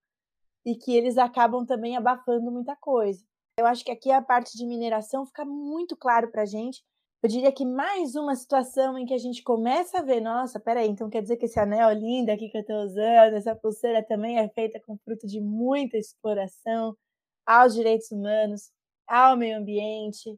[0.66, 3.24] e que eles acabam também abafando muita coisa.
[3.58, 6.84] Eu acho que aqui a parte de mineração fica muito claro para a gente.
[7.24, 10.88] Eu diria que mais uma situação em que a gente começa a ver, nossa, peraí,
[10.88, 14.38] então quer dizer que esse anel lindo aqui que eu estou usando, essa pulseira também
[14.38, 16.96] é feita com fruto de muita exploração
[17.46, 18.72] aos direitos humanos,
[19.08, 20.38] ao meio ambiente,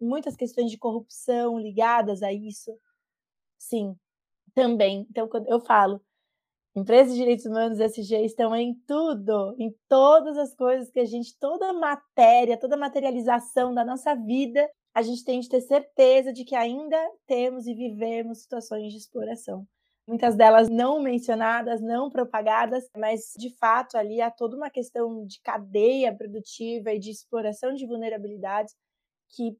[0.00, 2.70] muitas questões de corrupção ligadas a isso.
[3.58, 3.96] Sim,
[4.54, 5.06] também.
[5.10, 6.02] Então, quando eu falo,
[6.76, 11.36] empresas de direitos humanos SG estão em tudo, em todas as coisas que a gente,
[11.40, 16.54] toda matéria, toda materialização da nossa vida, a gente tem de ter certeza de que
[16.54, 19.66] ainda temos e vivemos situações de exploração.
[20.06, 25.40] Muitas delas não mencionadas, não propagadas, mas de fato ali há toda uma questão de
[25.40, 28.74] cadeia produtiva e de exploração de vulnerabilidades
[29.28, 29.56] que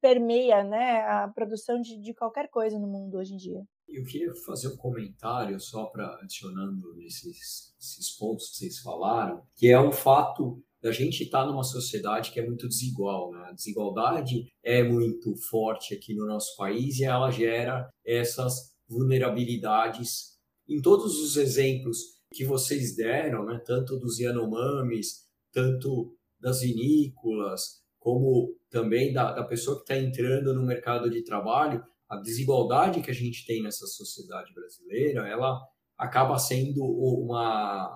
[0.00, 3.62] permeia né, a produção de, de qualquer coisa no mundo hoje em dia.
[3.88, 9.68] Eu queria fazer um comentário só para adicionando esses, esses pontos que vocês falaram, que
[9.68, 13.32] é o fato da gente estar tá numa sociedade que é muito desigual.
[13.32, 13.38] Né?
[13.46, 20.34] A desigualdade é muito forte aqui no nosso país e ela gera essas vulnerabilidades
[20.68, 21.96] em todos os exemplos
[22.34, 23.62] que vocês deram, né?
[23.64, 30.66] tanto dos Yanomamis, tanto das vinícolas, como também da, da pessoa que está entrando no
[30.66, 35.58] mercado de trabalho, a desigualdade que a gente tem nessa sociedade brasileira, ela
[35.96, 37.90] acaba sendo uma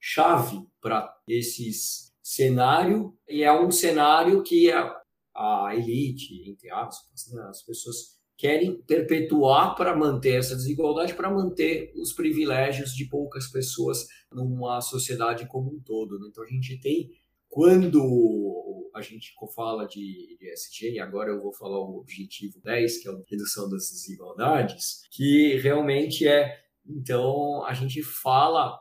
[0.00, 4.94] chave para esses cenário e é um cenário que a,
[5.34, 11.92] a elite, entre aspas, né, as pessoas querem perpetuar para manter essa desigualdade, para manter
[11.96, 16.18] os privilégios de poucas pessoas numa sociedade como um todo.
[16.18, 16.28] Né?
[16.30, 17.10] Então a gente tem
[17.48, 22.98] quando a gente fala de, de ESG, e agora eu vou falar o objetivo 10,
[22.98, 28.78] que é a redução das desigualdades, que realmente é, então, a gente fala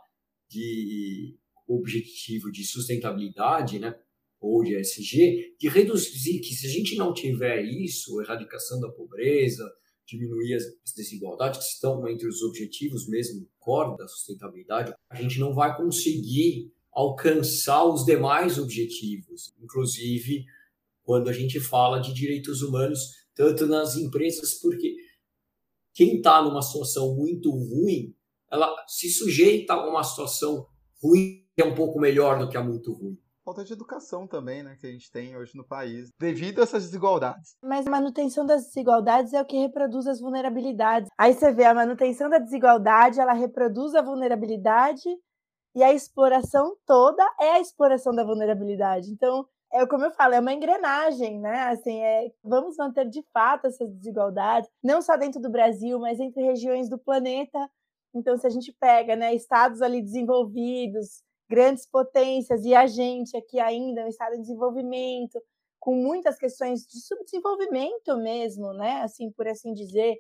[0.47, 1.37] de
[1.75, 3.95] objetivo de sustentabilidade, né,
[4.39, 9.69] ou de ESG, de reduzir, que se a gente não tiver isso, erradicação da pobreza,
[10.05, 15.53] diminuir as desigualdades que estão entre os objetivos mesmo core da sustentabilidade, a gente não
[15.53, 20.45] vai conseguir alcançar os demais objetivos, inclusive
[21.03, 22.99] quando a gente fala de direitos humanos,
[23.35, 24.95] tanto nas empresas, porque
[25.93, 28.15] quem está numa situação muito ruim,
[28.51, 30.67] ela se sujeita a uma situação
[31.01, 33.17] ruim que é um pouco melhor do que a muito ruim.
[33.43, 36.85] Falta de educação também, né, que a gente tem hoje no país, devido a essas
[36.85, 37.57] desigualdades.
[37.61, 41.09] Mas a manutenção das desigualdades é o que reproduz as vulnerabilidades.
[41.17, 45.09] Aí você vê a manutenção da desigualdade, ela reproduz a vulnerabilidade
[45.75, 49.11] e a exploração toda é a exploração da vulnerabilidade.
[49.11, 51.63] Então, é como eu falo, é uma engrenagem, né?
[51.63, 56.41] Assim, é, vamos manter de fato essas desigualdades, não só dentro do Brasil, mas entre
[56.41, 57.69] regiões do planeta.
[58.15, 63.59] Então, se a gente pega, né, estados ali desenvolvidos, grandes potências e a gente aqui
[63.59, 65.41] ainda, um estado em desenvolvimento,
[65.79, 69.01] com muitas questões de subdesenvolvimento mesmo, né?
[69.01, 70.19] Assim, por assim dizer,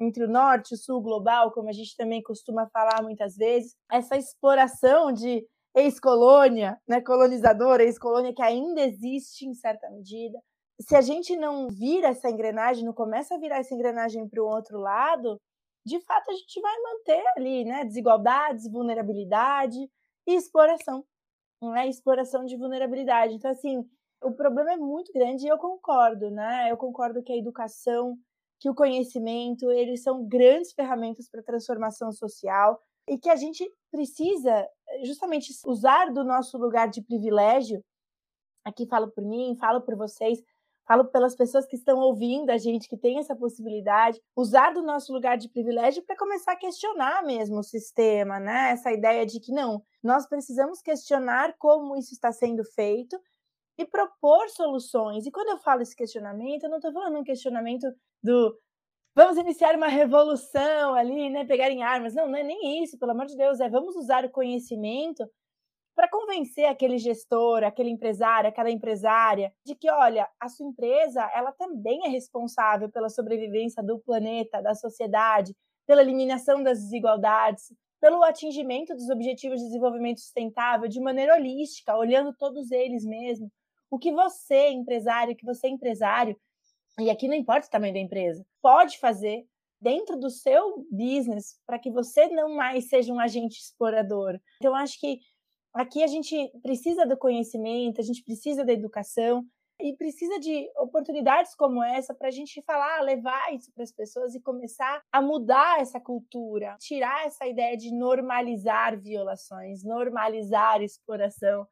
[0.00, 3.74] entre o norte e o sul global, como a gente também costuma falar muitas vezes,
[3.90, 10.38] essa exploração de ex-colônia, né, colonizadora, ex-colônia que ainda existe em certa medida.
[10.80, 14.46] Se a gente não vira essa engrenagem, não começa a virar essa engrenagem para o
[14.46, 15.40] outro lado,
[15.84, 19.88] de fato a gente vai manter ali, né, desigualdades, vulnerabilidade
[20.26, 21.04] e exploração,
[21.62, 23.34] né, exploração de vulnerabilidade.
[23.34, 23.88] Então assim,
[24.22, 26.70] o problema é muito grande e eu concordo, né?
[26.70, 28.18] Eu concordo que a educação
[28.58, 34.66] que o conhecimento, eles são grandes ferramentas para transformação social e que a gente precisa
[35.04, 37.84] justamente usar do nosso lugar de privilégio.
[38.64, 40.42] Aqui falo por mim, falo por vocês,
[40.86, 45.12] falo pelas pessoas que estão ouvindo a gente, que tem essa possibilidade, usar do nosso
[45.12, 48.70] lugar de privilégio para começar a questionar mesmo o sistema, né?
[48.70, 53.18] Essa ideia de que não, nós precisamos questionar como isso está sendo feito
[53.78, 55.26] e propor soluções.
[55.26, 57.86] E quando eu falo esse questionamento, eu não estou falando um questionamento
[58.22, 58.56] do
[59.14, 62.14] vamos iniciar uma revolução ali, né, pegarem armas.
[62.14, 65.26] Não, não é nem isso, pelo amor de Deus, é vamos usar o conhecimento
[65.96, 71.52] para convencer aquele gestor, aquele empresário, aquela empresária de que, olha, a sua empresa, ela
[71.52, 75.56] também é responsável pela sobrevivência do planeta, da sociedade,
[75.86, 82.36] pela eliminação das desigualdades, pelo atingimento dos objetivos de desenvolvimento sustentável de maneira holística, olhando
[82.36, 83.50] todos eles mesmo.
[83.90, 86.36] O que você, empresário, que você empresário,
[87.00, 89.46] e aqui não importa o tamanho da empresa, pode fazer
[89.80, 94.38] dentro do seu business para que você não mais seja um agente explorador.
[94.56, 95.20] Então, acho que
[95.76, 99.44] aqui a gente precisa do conhecimento, a gente precisa da educação
[99.78, 104.34] e precisa de oportunidades como essa para a gente falar, levar isso para as pessoas
[104.34, 111.66] e começar a mudar essa cultura, tirar essa ideia de normalizar violações, normalizar exploração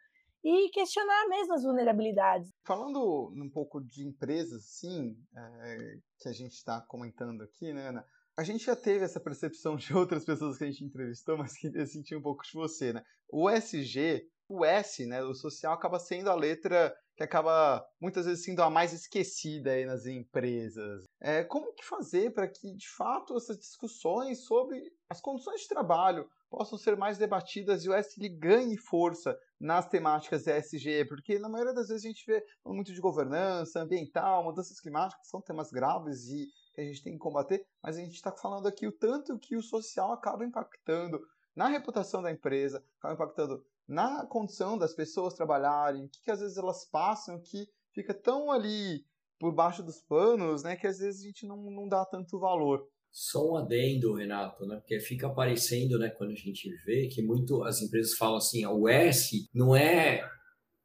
[0.44, 2.50] e questionar mesmo as vulnerabilidades.
[2.66, 8.04] Falando um pouco de empresas, sim, é, que a gente está comentando aqui, né, Ana?
[8.36, 11.86] A gente já teve essa percepção de outras pessoas que a gente entrevistou, mas queria
[11.86, 13.02] sentir um pouco de você, né?
[13.28, 18.44] O SG, o S, né, o social, acaba sendo a letra que acaba muitas vezes
[18.44, 21.04] sendo a mais esquecida aí nas empresas.
[21.20, 26.28] É, como que fazer para que, de fato, essas discussões sobre as condições de trabalho
[26.50, 31.72] possam ser mais debatidas e o S ganhe força nas temáticas ESG, porque na maioria
[31.72, 36.48] das vezes a gente vê muito de governança, ambiental, mudanças climáticas, são temas graves e
[36.74, 39.56] que a gente tem que combater, mas a gente está falando aqui o tanto que
[39.56, 41.20] o social acaba impactando
[41.54, 46.40] na reputação da empresa, acaba impactando na condição das pessoas trabalharem, o que, que às
[46.40, 49.04] vezes elas passam, que fica tão ali
[49.38, 52.88] por baixo dos panos, né, que às vezes a gente não, não dá tanto valor.
[53.12, 54.76] Só um adendo, Renato, né?
[54.76, 58.88] Porque fica aparecendo, né, quando a gente vê que muito as empresas falam assim, o
[58.88, 60.28] S não é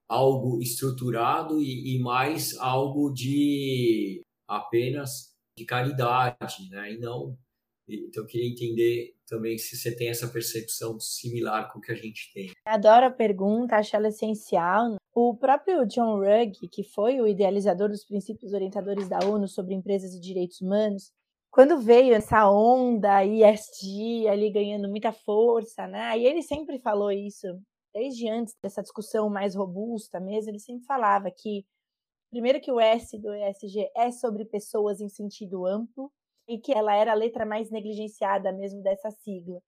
[0.07, 6.93] algo estruturado e, e mais algo de apenas de caridade, né?
[6.93, 7.37] E não.
[7.87, 11.95] Então eu queria entender também se você tem essa percepção similar com o que a
[11.95, 12.51] gente tem.
[12.65, 14.95] Adoro a pergunta, acho ela essencial.
[15.13, 20.13] O próprio John Ruggie, que foi o idealizador dos princípios orientadores da ONU sobre empresas
[20.13, 21.11] e direitos humanos,
[21.51, 26.17] quando veio essa onda ISD ali ganhando muita força, né?
[26.17, 27.47] E ele sempre falou isso,
[27.91, 31.65] desde antes dessa discussão mais robusta mesmo, ele sempre falava que
[32.29, 36.11] primeiro que o S do ESG é sobre pessoas em sentido amplo
[36.47, 39.61] e que ela era a letra mais negligenciada mesmo dessa sigla.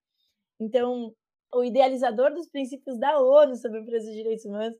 [0.59, 1.13] Então,
[1.53, 4.77] o idealizador dos princípios da ONU sobre empresas de direitos humanos,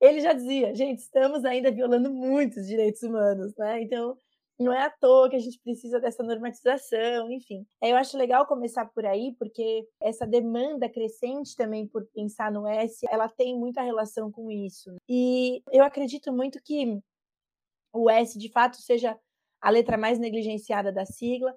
[0.00, 3.82] ele já dizia, gente, estamos ainda violando muitos direitos humanos, né?
[3.82, 4.16] Então,
[4.58, 7.66] não é à toa que a gente precisa dessa normatização, enfim.
[7.82, 13.04] Eu acho legal começar por aí, porque essa demanda crescente também por pensar no S,
[13.10, 14.94] ela tem muita relação com isso.
[15.08, 17.00] E eu acredito muito que
[17.92, 19.18] o S, de fato, seja
[19.60, 21.56] a letra mais negligenciada da sigla,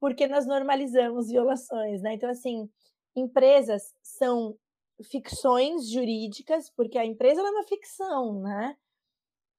[0.00, 2.14] porque nós normalizamos violações, né?
[2.14, 2.70] Então, assim,
[3.16, 4.56] empresas são
[5.02, 8.76] ficções jurídicas, porque a empresa é uma ficção, né?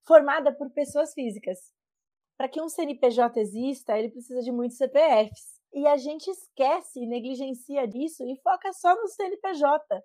[0.06, 1.60] Formada por pessoas físicas
[2.40, 5.60] para que um CNPJ exista, ele precisa de muitos CPFs.
[5.74, 10.02] E a gente esquece e negligencia disso e foca só no CNPJ.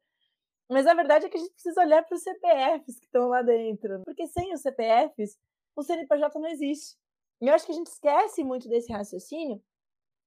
[0.68, 3.40] Mas a verdade é que a gente precisa olhar para os CPFs que estão lá
[3.40, 4.02] dentro.
[4.04, 5.38] Porque sem os CPFs,
[5.76, 6.96] o CNPJ não existe.
[7.40, 9.60] E eu acho que a gente esquece muito desse raciocínio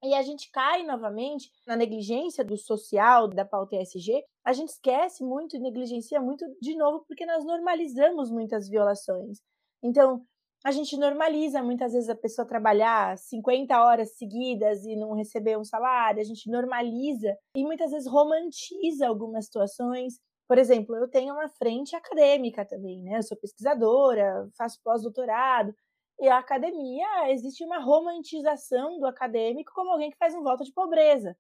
[0.04, 4.24] e a gente cai novamente na negligência do social, da pauta ESG.
[4.44, 9.40] A gente esquece muito e negligencia muito de novo porque nós normalizamos muitas violações.
[9.82, 10.24] Então,
[10.64, 15.64] a gente normaliza muitas vezes a pessoa trabalhar 50 horas seguidas e não receber um
[15.64, 20.20] salário, a gente normaliza e muitas vezes romantiza algumas situações.
[20.48, 23.18] Por exemplo, eu tenho uma frente acadêmica também, né?
[23.18, 25.76] Eu sou pesquisadora, faço pós-doutorado,
[26.20, 30.74] e a academia existe uma romantização do acadêmico como alguém que faz um voto de
[30.74, 31.38] pobreza.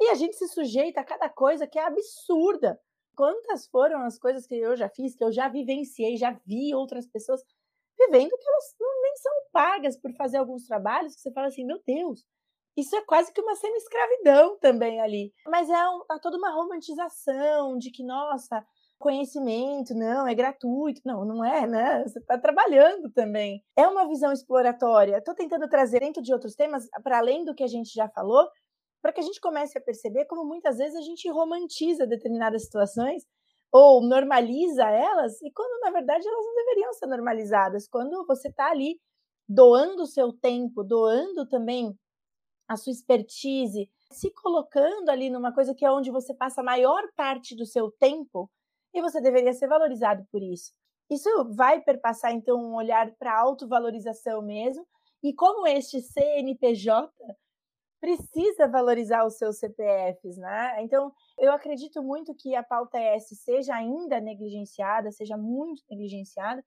[0.00, 2.80] E a gente se sujeita a cada coisa que é absurda.
[3.16, 7.06] Quantas foram as coisas que eu já fiz, que eu já vivenciei, já vi outras
[7.06, 7.42] pessoas
[7.98, 11.64] vivendo que elas não, nem são pagas por fazer alguns trabalhos, que você fala assim,
[11.64, 12.24] meu Deus,
[12.76, 15.32] isso é quase que uma semi-escravidão também ali.
[15.46, 18.64] Mas é, um, é toda uma romantização de que, nossa,
[18.98, 21.00] conhecimento, não, é gratuito.
[21.04, 22.02] Não, não é, né?
[22.06, 23.62] Você está trabalhando também.
[23.76, 25.16] É uma visão exploratória.
[25.16, 28.46] Estou tentando trazer dentro de outros temas, para além do que a gente já falou,
[29.02, 33.24] para que a gente comece a perceber como muitas vezes a gente romantiza determinadas situações
[33.72, 37.88] ou normaliza elas, e quando na verdade elas não deveriam ser normalizadas.
[37.88, 38.98] Quando você está ali
[39.48, 41.94] doando o seu tempo, doando também
[42.70, 47.02] a sua expertise, se colocando ali numa coisa que é onde você passa a maior
[47.16, 48.48] parte do seu tempo,
[48.94, 50.72] e você deveria ser valorizado por isso.
[51.10, 54.86] Isso vai perpassar então um olhar para autovalorização mesmo,
[55.20, 57.10] e como este CNPJ
[58.00, 60.80] precisa valorizar os seus CPFs, né?
[60.84, 66.64] Então, eu acredito muito que a pauta S seja ainda negligenciada, seja muito negligenciada,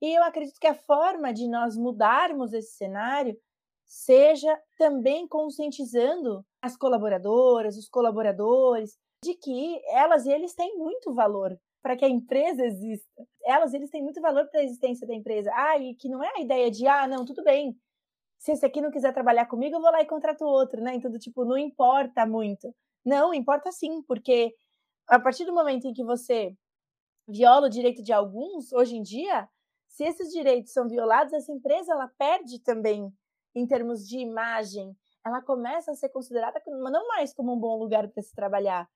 [0.00, 3.38] e eu acredito que a forma de nós mudarmos esse cenário
[3.88, 11.58] seja também conscientizando as colaboradoras, os colaboradores, de que elas e eles têm muito valor
[11.82, 13.26] para que a empresa exista.
[13.44, 15.50] Elas eles têm muito valor para a existência da empresa.
[15.54, 17.74] Ah, e que não é a ideia de, ah, não, tudo bem.
[18.38, 20.94] Se esse aqui não quiser trabalhar comigo, eu vou lá e contrato outro, né?
[20.94, 22.72] Então, tipo, não importa muito.
[23.04, 24.54] Não, importa sim, porque
[25.08, 26.54] a partir do momento em que você
[27.26, 29.48] viola o direito de alguns, hoje em dia,
[29.88, 33.12] se esses direitos são violados, essa empresa ela perde também
[33.58, 34.96] em termos de imagem.
[35.24, 38.88] Ela começa a ser considerada não mais como um bom lugar para se trabalhar.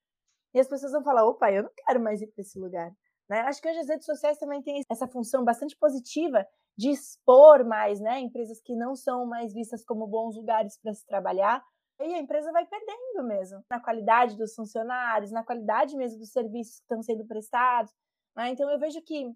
[0.55, 2.93] E as pessoas vão falar: opa, eu não quero mais ir para esse lugar.
[3.29, 3.41] Né?
[3.41, 6.47] Acho que hoje as redes sociais também têm essa função bastante positiva
[6.77, 8.21] de expor mais né?
[8.21, 11.65] empresas que não são mais vistas como bons lugares para se trabalhar.
[12.01, 16.77] E a empresa vai perdendo mesmo na qualidade dos funcionários, na qualidade mesmo dos serviços
[16.77, 17.93] que estão sendo prestados.
[18.37, 18.51] Né?
[18.51, 19.33] Então eu vejo que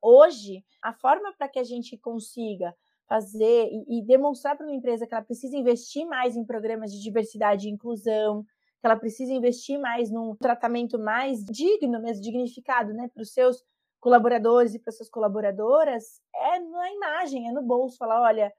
[0.00, 2.74] hoje a forma para que a gente consiga
[3.12, 7.02] fazer e, e demonstrar para uma empresa que ela precisa investir mais em programas de
[7.02, 13.10] diversidade e inclusão, que ela precisa investir mais num tratamento mais digno, mesmo dignificado, né,
[13.12, 13.62] para os seus
[14.00, 18.50] colaboradores e para suas colaboradoras, é na imagem, é no bolso, falar, olha,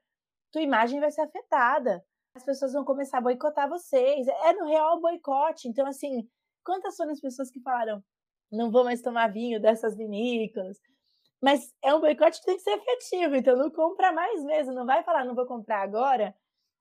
[0.52, 2.00] tua imagem vai ser afetada,
[2.36, 5.66] as pessoas vão começar a boicotar vocês, é no real boicote.
[5.66, 6.28] Então, assim,
[6.64, 8.00] quantas foram as pessoas que falaram,
[8.52, 10.78] não vou mais tomar vinho dessas vinícolas,
[11.44, 14.86] mas é um boicote que tem que ser efetivo, então não compra mais mesmo, não
[14.86, 16.34] vai falar, não vou comprar agora.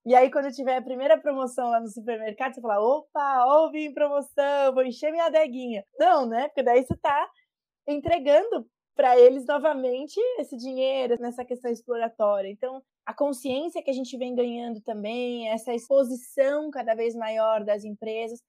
[0.05, 3.93] E aí, quando tiver a primeira promoção lá no supermercado, você fala: opa, ouvi em
[3.93, 5.83] promoção, vou encher minha adeguinha.
[5.99, 6.47] Não, né?
[6.47, 7.29] Porque daí você está
[7.85, 12.47] entregando para eles novamente esse dinheiro nessa questão exploratória.
[12.49, 17.83] Então, a consciência que a gente vem ganhando também, essa exposição cada vez maior das
[17.83, 18.39] empresas,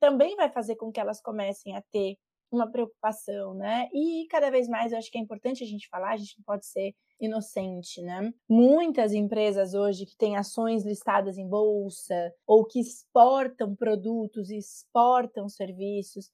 [0.00, 2.16] também vai fazer com que elas comecem a ter
[2.54, 3.88] uma preocupação, né?
[3.92, 6.44] E cada vez mais eu acho que é importante a gente falar, a gente não
[6.44, 8.32] pode ser inocente, né?
[8.48, 16.30] Muitas empresas hoje que têm ações listadas em bolsa ou que exportam produtos exportam serviços,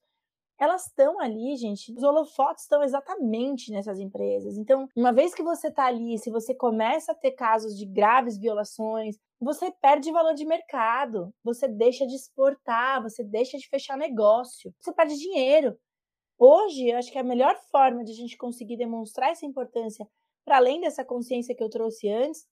[0.59, 1.93] elas estão ali, gente.
[1.93, 4.57] Os holofotes estão exatamente nessas empresas.
[4.57, 8.37] Então, uma vez que você está ali, se você começa a ter casos de graves
[8.37, 14.73] violações, você perde valor de mercado, você deixa de exportar, você deixa de fechar negócio,
[14.79, 15.77] você perde dinheiro.
[16.39, 20.07] Hoje, acho que a melhor forma de a gente conseguir demonstrar essa importância,
[20.45, 22.47] para além dessa consciência que eu trouxe antes,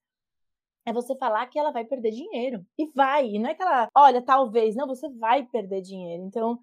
[0.86, 2.66] é você falar que ela vai perder dinheiro.
[2.78, 3.28] E vai.
[3.28, 4.76] E não é que ela, olha, talvez.
[4.76, 6.24] Não, você vai perder dinheiro.
[6.24, 6.60] Então,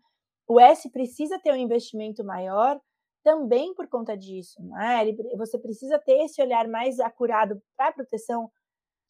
[0.46, 2.78] o S precisa ter um investimento maior
[3.22, 4.62] também por conta disso.
[4.62, 5.12] Né?
[5.36, 8.50] Você precisa ter esse olhar mais acurado para a proteção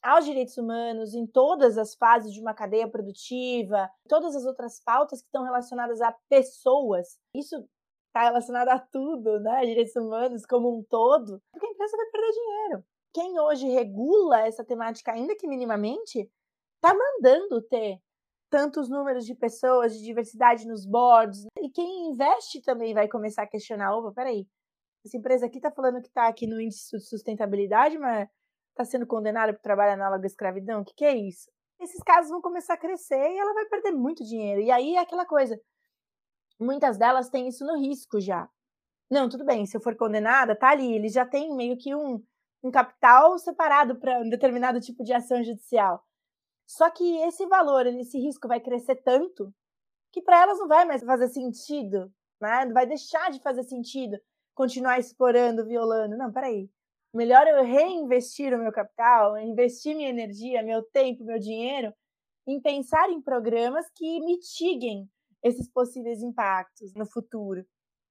[0.01, 5.21] aos direitos humanos em todas as fases de uma cadeia produtiva, todas as outras pautas
[5.21, 7.19] que estão relacionadas a pessoas.
[7.35, 7.67] Isso
[8.15, 9.67] está relacionado a tudo, né?
[9.67, 12.85] Direitos humanos como um todo, porque a empresa vai perder dinheiro.
[13.13, 16.31] Quem hoje regula essa temática, ainda que minimamente,
[16.77, 17.99] está mandando ter
[18.49, 21.45] tantos números de pessoas, de diversidade nos boards.
[21.59, 24.47] E quem investe também vai começar a questionar: opa, peraí,
[25.05, 28.29] essa empresa aqui está falando que está aqui no índice de sustentabilidade, mas
[28.71, 30.83] está sendo condenada por trabalho análogo à escravidão?
[30.83, 31.51] O que, que é isso?
[31.81, 34.61] Esses casos vão começar a crescer e ela vai perder muito dinheiro.
[34.61, 35.61] E aí é aquela coisa:
[36.59, 38.49] muitas delas têm isso no risco já.
[39.11, 42.23] Não, tudo bem, se eu for condenada, tá ali, eles já têm meio que um,
[42.63, 46.03] um capital separado para um determinado tipo de ação judicial.
[46.67, 49.53] Só que esse valor, esse risco vai crescer tanto
[50.13, 52.65] que para elas não vai mais fazer sentido, né?
[52.65, 54.17] Não vai deixar de fazer sentido
[54.55, 56.17] continuar explorando, violando.
[56.17, 56.71] Não, peraí.
[57.13, 61.93] Melhor eu reinvestir o meu capital, investir minha energia, meu tempo, meu dinheiro
[62.47, 65.09] em pensar em programas que mitiguem
[65.45, 67.65] esses possíveis impactos no futuro.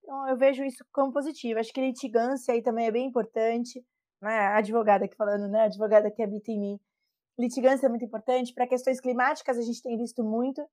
[0.04, 1.60] Então, eu vejo isso como positivo.
[1.60, 3.84] Acho que litigância aí também é bem importante.
[4.22, 4.38] Né?
[4.38, 5.62] A advogada aqui falando, né?
[5.62, 6.80] A advogada que habita em mim.
[7.38, 8.54] Litigância é muito importante.
[8.54, 10.64] Para questões climáticas, a gente tem visto muito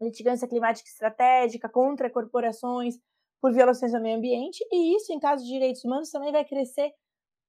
[0.00, 2.96] litigância climática estratégica contra corporações
[3.40, 4.66] por violações ao meio ambiente.
[4.70, 6.92] E isso, em caso de direitos humanos, também vai crescer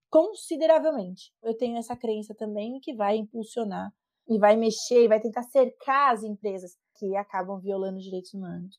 [0.10, 1.34] consideravelmente.
[1.42, 3.92] Eu tenho essa crença também que vai impulsionar
[4.30, 8.78] e vai mexer e vai tentar cercar as empresas que acabam violando os direitos humanos.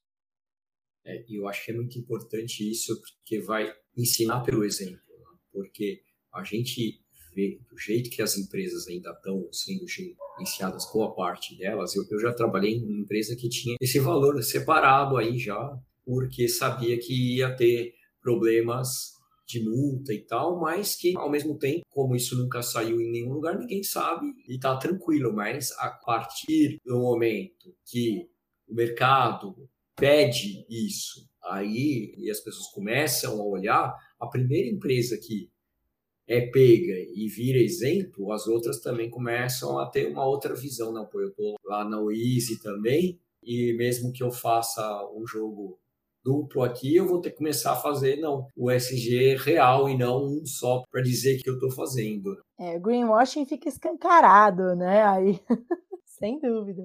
[1.04, 5.38] É, eu acho que é muito importante isso, porque vai ensinar pelo exemplo, né?
[5.52, 6.02] porque
[6.34, 7.00] a gente
[7.34, 12.20] vê do jeito que as empresas ainda estão sendo gerenciadas, boa parte delas, eu, eu
[12.20, 17.36] já trabalhei em uma empresa que tinha esse valor separado aí já, porque sabia que
[17.36, 19.17] ia ter problemas
[19.48, 23.32] de multa e tal, mas que ao mesmo tempo, como isso nunca saiu em nenhum
[23.32, 25.32] lugar, ninguém sabe e tá tranquilo.
[25.32, 28.28] Mas a partir do momento que
[28.68, 35.50] o mercado pede isso, aí e as pessoas começam a olhar, a primeira empresa que
[36.26, 40.92] é pega e vira exemplo, as outras também começam a ter uma outra visão.
[40.92, 45.80] Não, pô, eu tô lá na Easy também, e mesmo que eu faça um jogo
[46.28, 50.24] duplo aqui, eu vou ter que começar a fazer não o SG real e não
[50.24, 52.36] um só para dizer que eu estou fazendo.
[52.60, 55.02] É, o greenwashing fica escancarado, né?
[55.04, 55.40] Aí,
[56.04, 56.82] sem dúvida.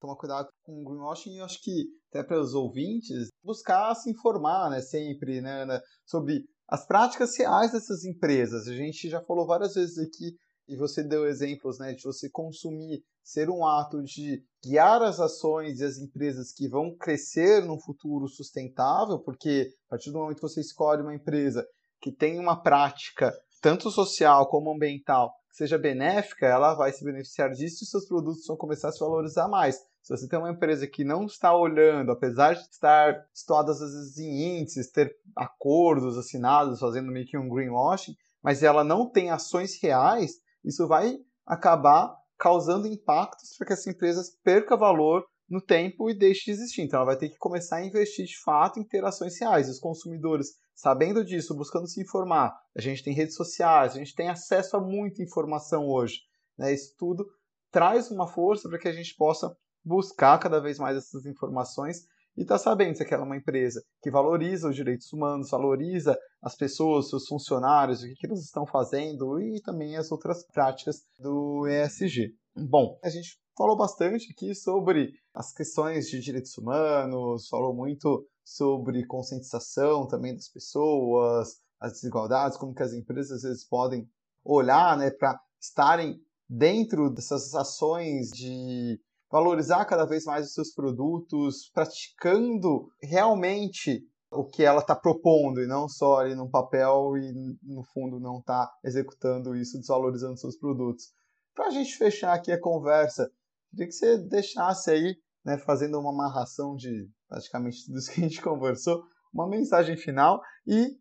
[0.00, 4.70] Tomar cuidado com o greenwashing, eu acho que até para os ouvintes buscar se informar,
[4.70, 8.68] né, sempre, né, né sobre as práticas reais dessas empresas.
[8.68, 10.36] A gente já falou várias vezes aqui
[10.68, 15.80] e você deu exemplos né, de você consumir ser um ato de guiar as ações
[15.80, 20.42] e as empresas que vão crescer no futuro sustentável, porque a partir do momento que
[20.42, 21.66] você escolhe uma empresa
[22.00, 27.50] que tem uma prática tanto social como ambiental que seja benéfica, ela vai se beneficiar
[27.50, 29.76] disso e seus produtos vão começar a se valorizar mais.
[30.02, 34.18] Se você tem uma empresa que não está olhando, apesar de estar situadas às vezes
[34.18, 39.82] em índices, ter acordos assinados, fazendo meio que um greenwashing, mas ela não tem ações
[39.82, 40.34] reais,
[40.66, 46.46] isso vai acabar causando impactos para que essa empresa perca valor no tempo e deixe
[46.46, 46.82] de existir.
[46.82, 49.68] Então ela vai ter que começar a investir de fato em interações reais.
[49.68, 54.28] Os consumidores, sabendo disso, buscando se informar, a gente tem redes sociais, a gente tem
[54.28, 56.20] acesso a muita informação hoje.
[56.58, 56.74] Né?
[56.74, 57.26] Isso tudo
[57.70, 62.04] traz uma força para que a gente possa buscar cada vez mais essas informações
[62.36, 66.54] e está sabendo se aquela é uma empresa que valoriza os direitos humanos, valoriza as
[66.54, 71.66] pessoas, seus funcionários, o que, que eles estão fazendo e também as outras práticas do
[71.66, 72.34] ESG.
[72.54, 79.06] Bom, a gente falou bastante aqui sobre as questões de direitos humanos, falou muito sobre
[79.06, 84.08] conscientização também das pessoas, as desigualdades, como que as empresas às vezes podem
[84.44, 89.00] olhar né, para estarem dentro dessas ações de
[89.30, 95.66] valorizar cada vez mais os seus produtos, praticando realmente o que ela está propondo e
[95.66, 101.12] não só ali no papel e no fundo não está executando isso, desvalorizando seus produtos.
[101.54, 103.30] Para a gente fechar aqui a conversa,
[103.70, 108.28] queria que você deixasse aí, né, fazendo uma amarração de praticamente tudo isso que a
[108.28, 109.02] gente conversou,
[109.32, 110.96] uma mensagem final e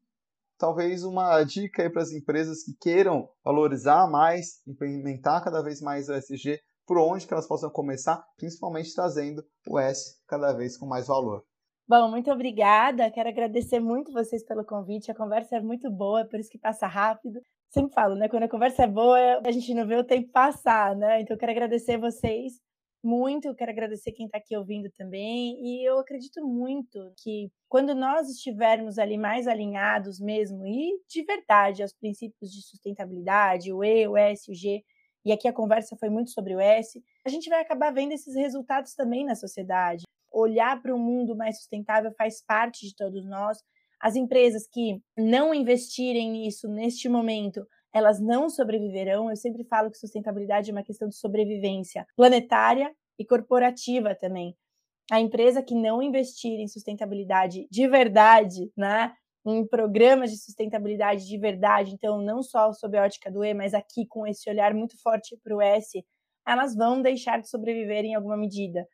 [0.57, 6.09] talvez uma dica aí para as empresas que queiram valorizar mais, implementar cada vez mais
[6.09, 10.85] o SG por onde que elas possam começar, principalmente trazendo o S cada vez com
[10.85, 11.43] mais valor.
[11.87, 13.11] Bom, muito obrigada.
[13.11, 15.11] Quero agradecer muito vocês pelo convite.
[15.11, 17.39] A conversa é muito boa, por isso que passa rápido.
[17.69, 18.27] Sempre falo, né?
[18.27, 21.21] Quando a conversa é boa, a gente não vê o tempo passar, né?
[21.21, 22.53] Então, quero agradecer vocês
[23.03, 23.53] muito.
[23.53, 25.57] Quero agradecer quem está aqui ouvindo também.
[25.61, 31.83] E eu acredito muito que quando nós estivermos ali mais alinhados mesmo e de verdade
[31.83, 34.81] aos princípios de sustentabilidade, o E, o S, o G,
[35.25, 38.35] e aqui a conversa foi muito sobre o S, a gente vai acabar vendo esses
[38.35, 40.03] resultados também na sociedade.
[40.31, 43.57] Olhar para um mundo mais sustentável faz parte de todos nós.
[43.99, 49.29] As empresas que não investirem nisso neste momento, elas não sobreviverão.
[49.29, 54.55] Eu sempre falo que sustentabilidade é uma questão de sobrevivência planetária e corporativa também.
[55.11, 59.13] A empresa que não investir em sustentabilidade de verdade, né,
[59.45, 63.73] em programas de sustentabilidade de verdade, então não só sob a ótica do E, mas
[63.73, 66.03] aqui com esse olhar muito forte para o S,
[66.47, 68.87] elas vão deixar de sobreviver em alguma medida.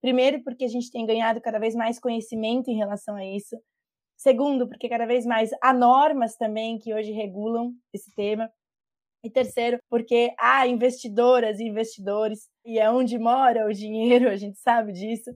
[0.00, 3.56] Primeiro, porque a gente tem ganhado cada vez mais conhecimento em relação a isso.
[4.16, 8.50] Segundo, porque cada vez mais há normas também que hoje regulam esse tema.
[9.22, 14.58] E terceiro, porque há investidoras e investidores, e é onde mora o dinheiro, a gente
[14.58, 15.30] sabe disso,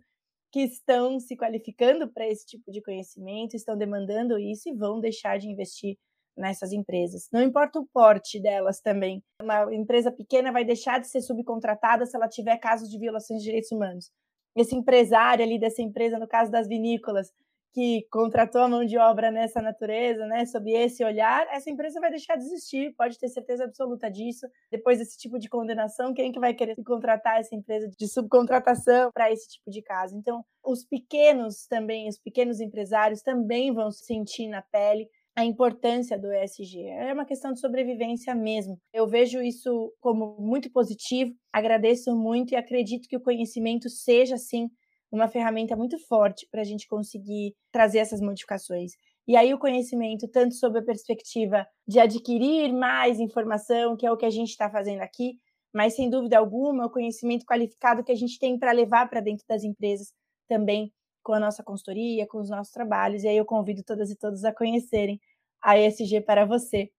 [0.54, 5.36] que estão se qualificando para esse tipo de conhecimento, estão demandando isso e vão deixar
[5.36, 5.98] de investir
[6.36, 7.28] nessas empresas.
[7.32, 9.20] Não importa o porte delas também.
[9.42, 13.46] Uma empresa pequena vai deixar de ser subcontratada se ela tiver casos de violações de
[13.46, 14.12] direitos humanos.
[14.54, 17.32] Esse empresário ali dessa empresa, no caso das vinícolas,
[17.74, 22.08] que contratou a mão de obra nessa natureza, né, sob esse olhar, essa empresa vai
[22.08, 24.46] deixar de existir, pode ter certeza absoluta disso.
[24.70, 29.32] Depois desse tipo de condenação, quem que vai querer contratar essa empresa de subcontratação para
[29.32, 30.16] esse tipo de caso?
[30.16, 36.32] Então, os pequenos também, os pequenos empresários também vão sentir na pele a importância do
[36.32, 36.86] ESG.
[36.86, 38.78] É uma questão de sobrevivência mesmo.
[38.92, 44.68] Eu vejo isso como muito positivo, agradeço muito e acredito que o conhecimento seja, sim,
[45.14, 48.92] uma ferramenta muito forte para a gente conseguir trazer essas modificações.
[49.26, 54.16] E aí o conhecimento, tanto sob a perspectiva de adquirir mais informação, que é o
[54.16, 55.38] que a gente está fazendo aqui,
[55.72, 59.44] mas sem dúvida alguma, o conhecimento qualificado que a gente tem para levar para dentro
[59.48, 60.12] das empresas
[60.48, 60.92] também
[61.22, 63.24] com a nossa consultoria, com os nossos trabalhos.
[63.24, 65.18] E aí eu convido todas e todos a conhecerem
[65.62, 66.90] a ESG para você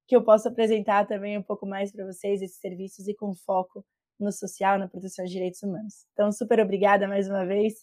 [0.09, 3.85] que eu possa apresentar também um pouco mais para vocês esses serviços e com foco
[4.19, 6.07] no social, na proteção de direitos humanos.
[6.13, 7.75] Então, super obrigada mais uma vez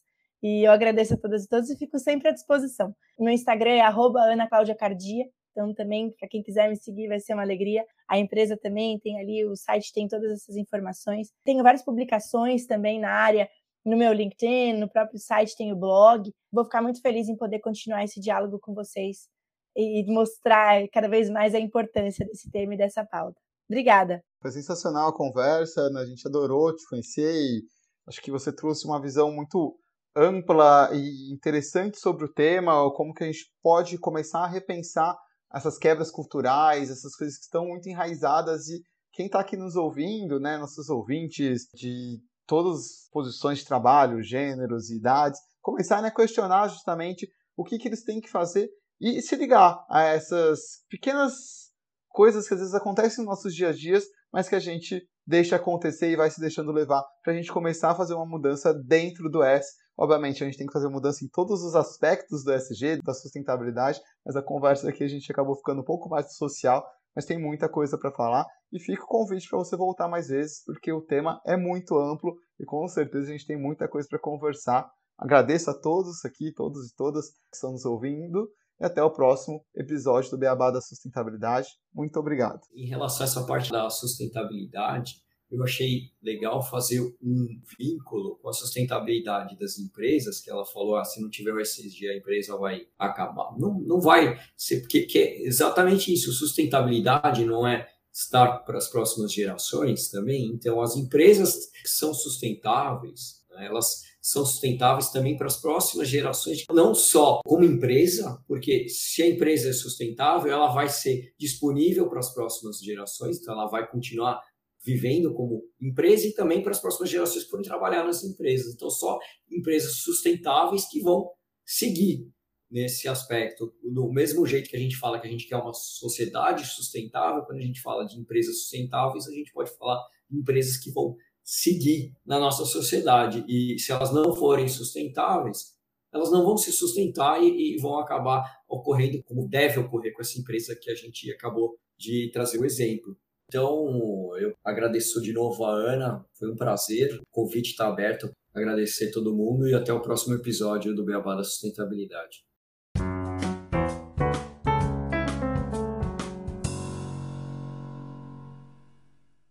[0.42, 2.94] E eu agradeço a todas e todos e fico sempre à disposição.
[3.16, 5.24] Meu Instagram é @ana_claudia_cardia.
[5.52, 7.84] Então, também, para quem quiser me seguir, vai ser uma alegria.
[8.08, 11.28] A empresa também tem ali, o site tem todas essas informações.
[11.44, 13.48] Tenho várias publicações também na área,
[13.84, 16.30] no meu LinkedIn, no próprio site tem o blog.
[16.52, 19.28] Vou ficar muito feliz em poder continuar esse diálogo com vocês
[19.76, 23.38] e mostrar cada vez mais a importância desse tema e dessa pauta.
[23.68, 24.22] Obrigada.
[24.40, 26.00] Foi sensacional a conversa, né?
[26.00, 27.62] a gente adorou te conhecer e
[28.08, 29.76] acho que você trouxe uma visão muito
[30.14, 35.14] ampla e interessante sobre o tema, como que a gente pode começar a repensar
[35.54, 38.80] essas quebras culturais, essas coisas que estão muito enraizadas e
[39.12, 44.90] quem está aqui nos ouvindo, né, nossos ouvintes de todas as posições de trabalho, gêneros
[44.90, 48.68] e idades, começarem a questionar justamente o que, que eles têm que fazer
[49.00, 51.66] e se ligar a essas pequenas
[52.08, 55.56] coisas que às vezes acontecem nos nossos dias a dias, mas que a gente deixa
[55.56, 59.28] acontecer e vai se deixando levar para a gente começar a fazer uma mudança dentro
[59.28, 59.68] do S.
[59.98, 64.00] Obviamente, a gente tem que fazer mudança em todos os aspectos do SG, da sustentabilidade,
[64.24, 67.68] mas a conversa aqui a gente acabou ficando um pouco mais social, mas tem muita
[67.68, 68.46] coisa para falar.
[68.72, 72.36] E fica o convite para você voltar mais vezes, porque o tema é muito amplo
[72.60, 74.88] e com certeza a gente tem muita coisa para conversar.
[75.18, 78.48] Agradeço a todos aqui, todos e todas que estão nos ouvindo.
[78.80, 81.68] E até o próximo episódio do Beabá da Sustentabilidade.
[81.94, 82.60] Muito obrigado.
[82.74, 85.14] Em relação a essa parte da sustentabilidade,
[85.50, 91.04] eu achei legal fazer um vínculo com a sustentabilidade das empresas, que ela falou, ah,
[91.04, 93.56] se não tiver o ESG, a empresa vai acabar.
[93.56, 98.88] Não, não vai ser, porque que é exatamente isso, sustentabilidade não é estar para as
[98.88, 105.46] próximas gerações também, então as empresas que são sustentáveis, né, elas são sustentáveis também para
[105.46, 110.88] as próximas gerações, não só como empresa, porque se a empresa é sustentável, ela vai
[110.88, 114.42] ser disponível para as próximas gerações, então ela vai continuar
[114.84, 118.74] vivendo como empresa e também para as próximas gerações que forem trabalhar nas empresas.
[118.74, 119.16] Então, só
[119.48, 121.30] empresas sustentáveis que vão
[121.64, 122.28] seguir
[122.68, 123.72] nesse aspecto.
[123.80, 127.58] Do mesmo jeito que a gente fala que a gente quer uma sociedade sustentável, quando
[127.58, 131.14] a gente fala de empresas sustentáveis, a gente pode falar de empresas que vão
[131.46, 133.44] seguir na nossa sociedade.
[133.46, 135.76] E se elas não forem sustentáveis,
[136.12, 140.38] elas não vão se sustentar e, e, vão acabar ocorrendo como deve ocorrer com essa
[140.38, 143.16] empresa que a gente acabou de trazer o exemplo.
[143.48, 149.12] Então, eu agradeço de novo a Ana, foi um prazer, o convite está aberto, agradecer
[149.12, 152.44] todo mundo e até o próximo episódio do Beabá da Sustentabilidade.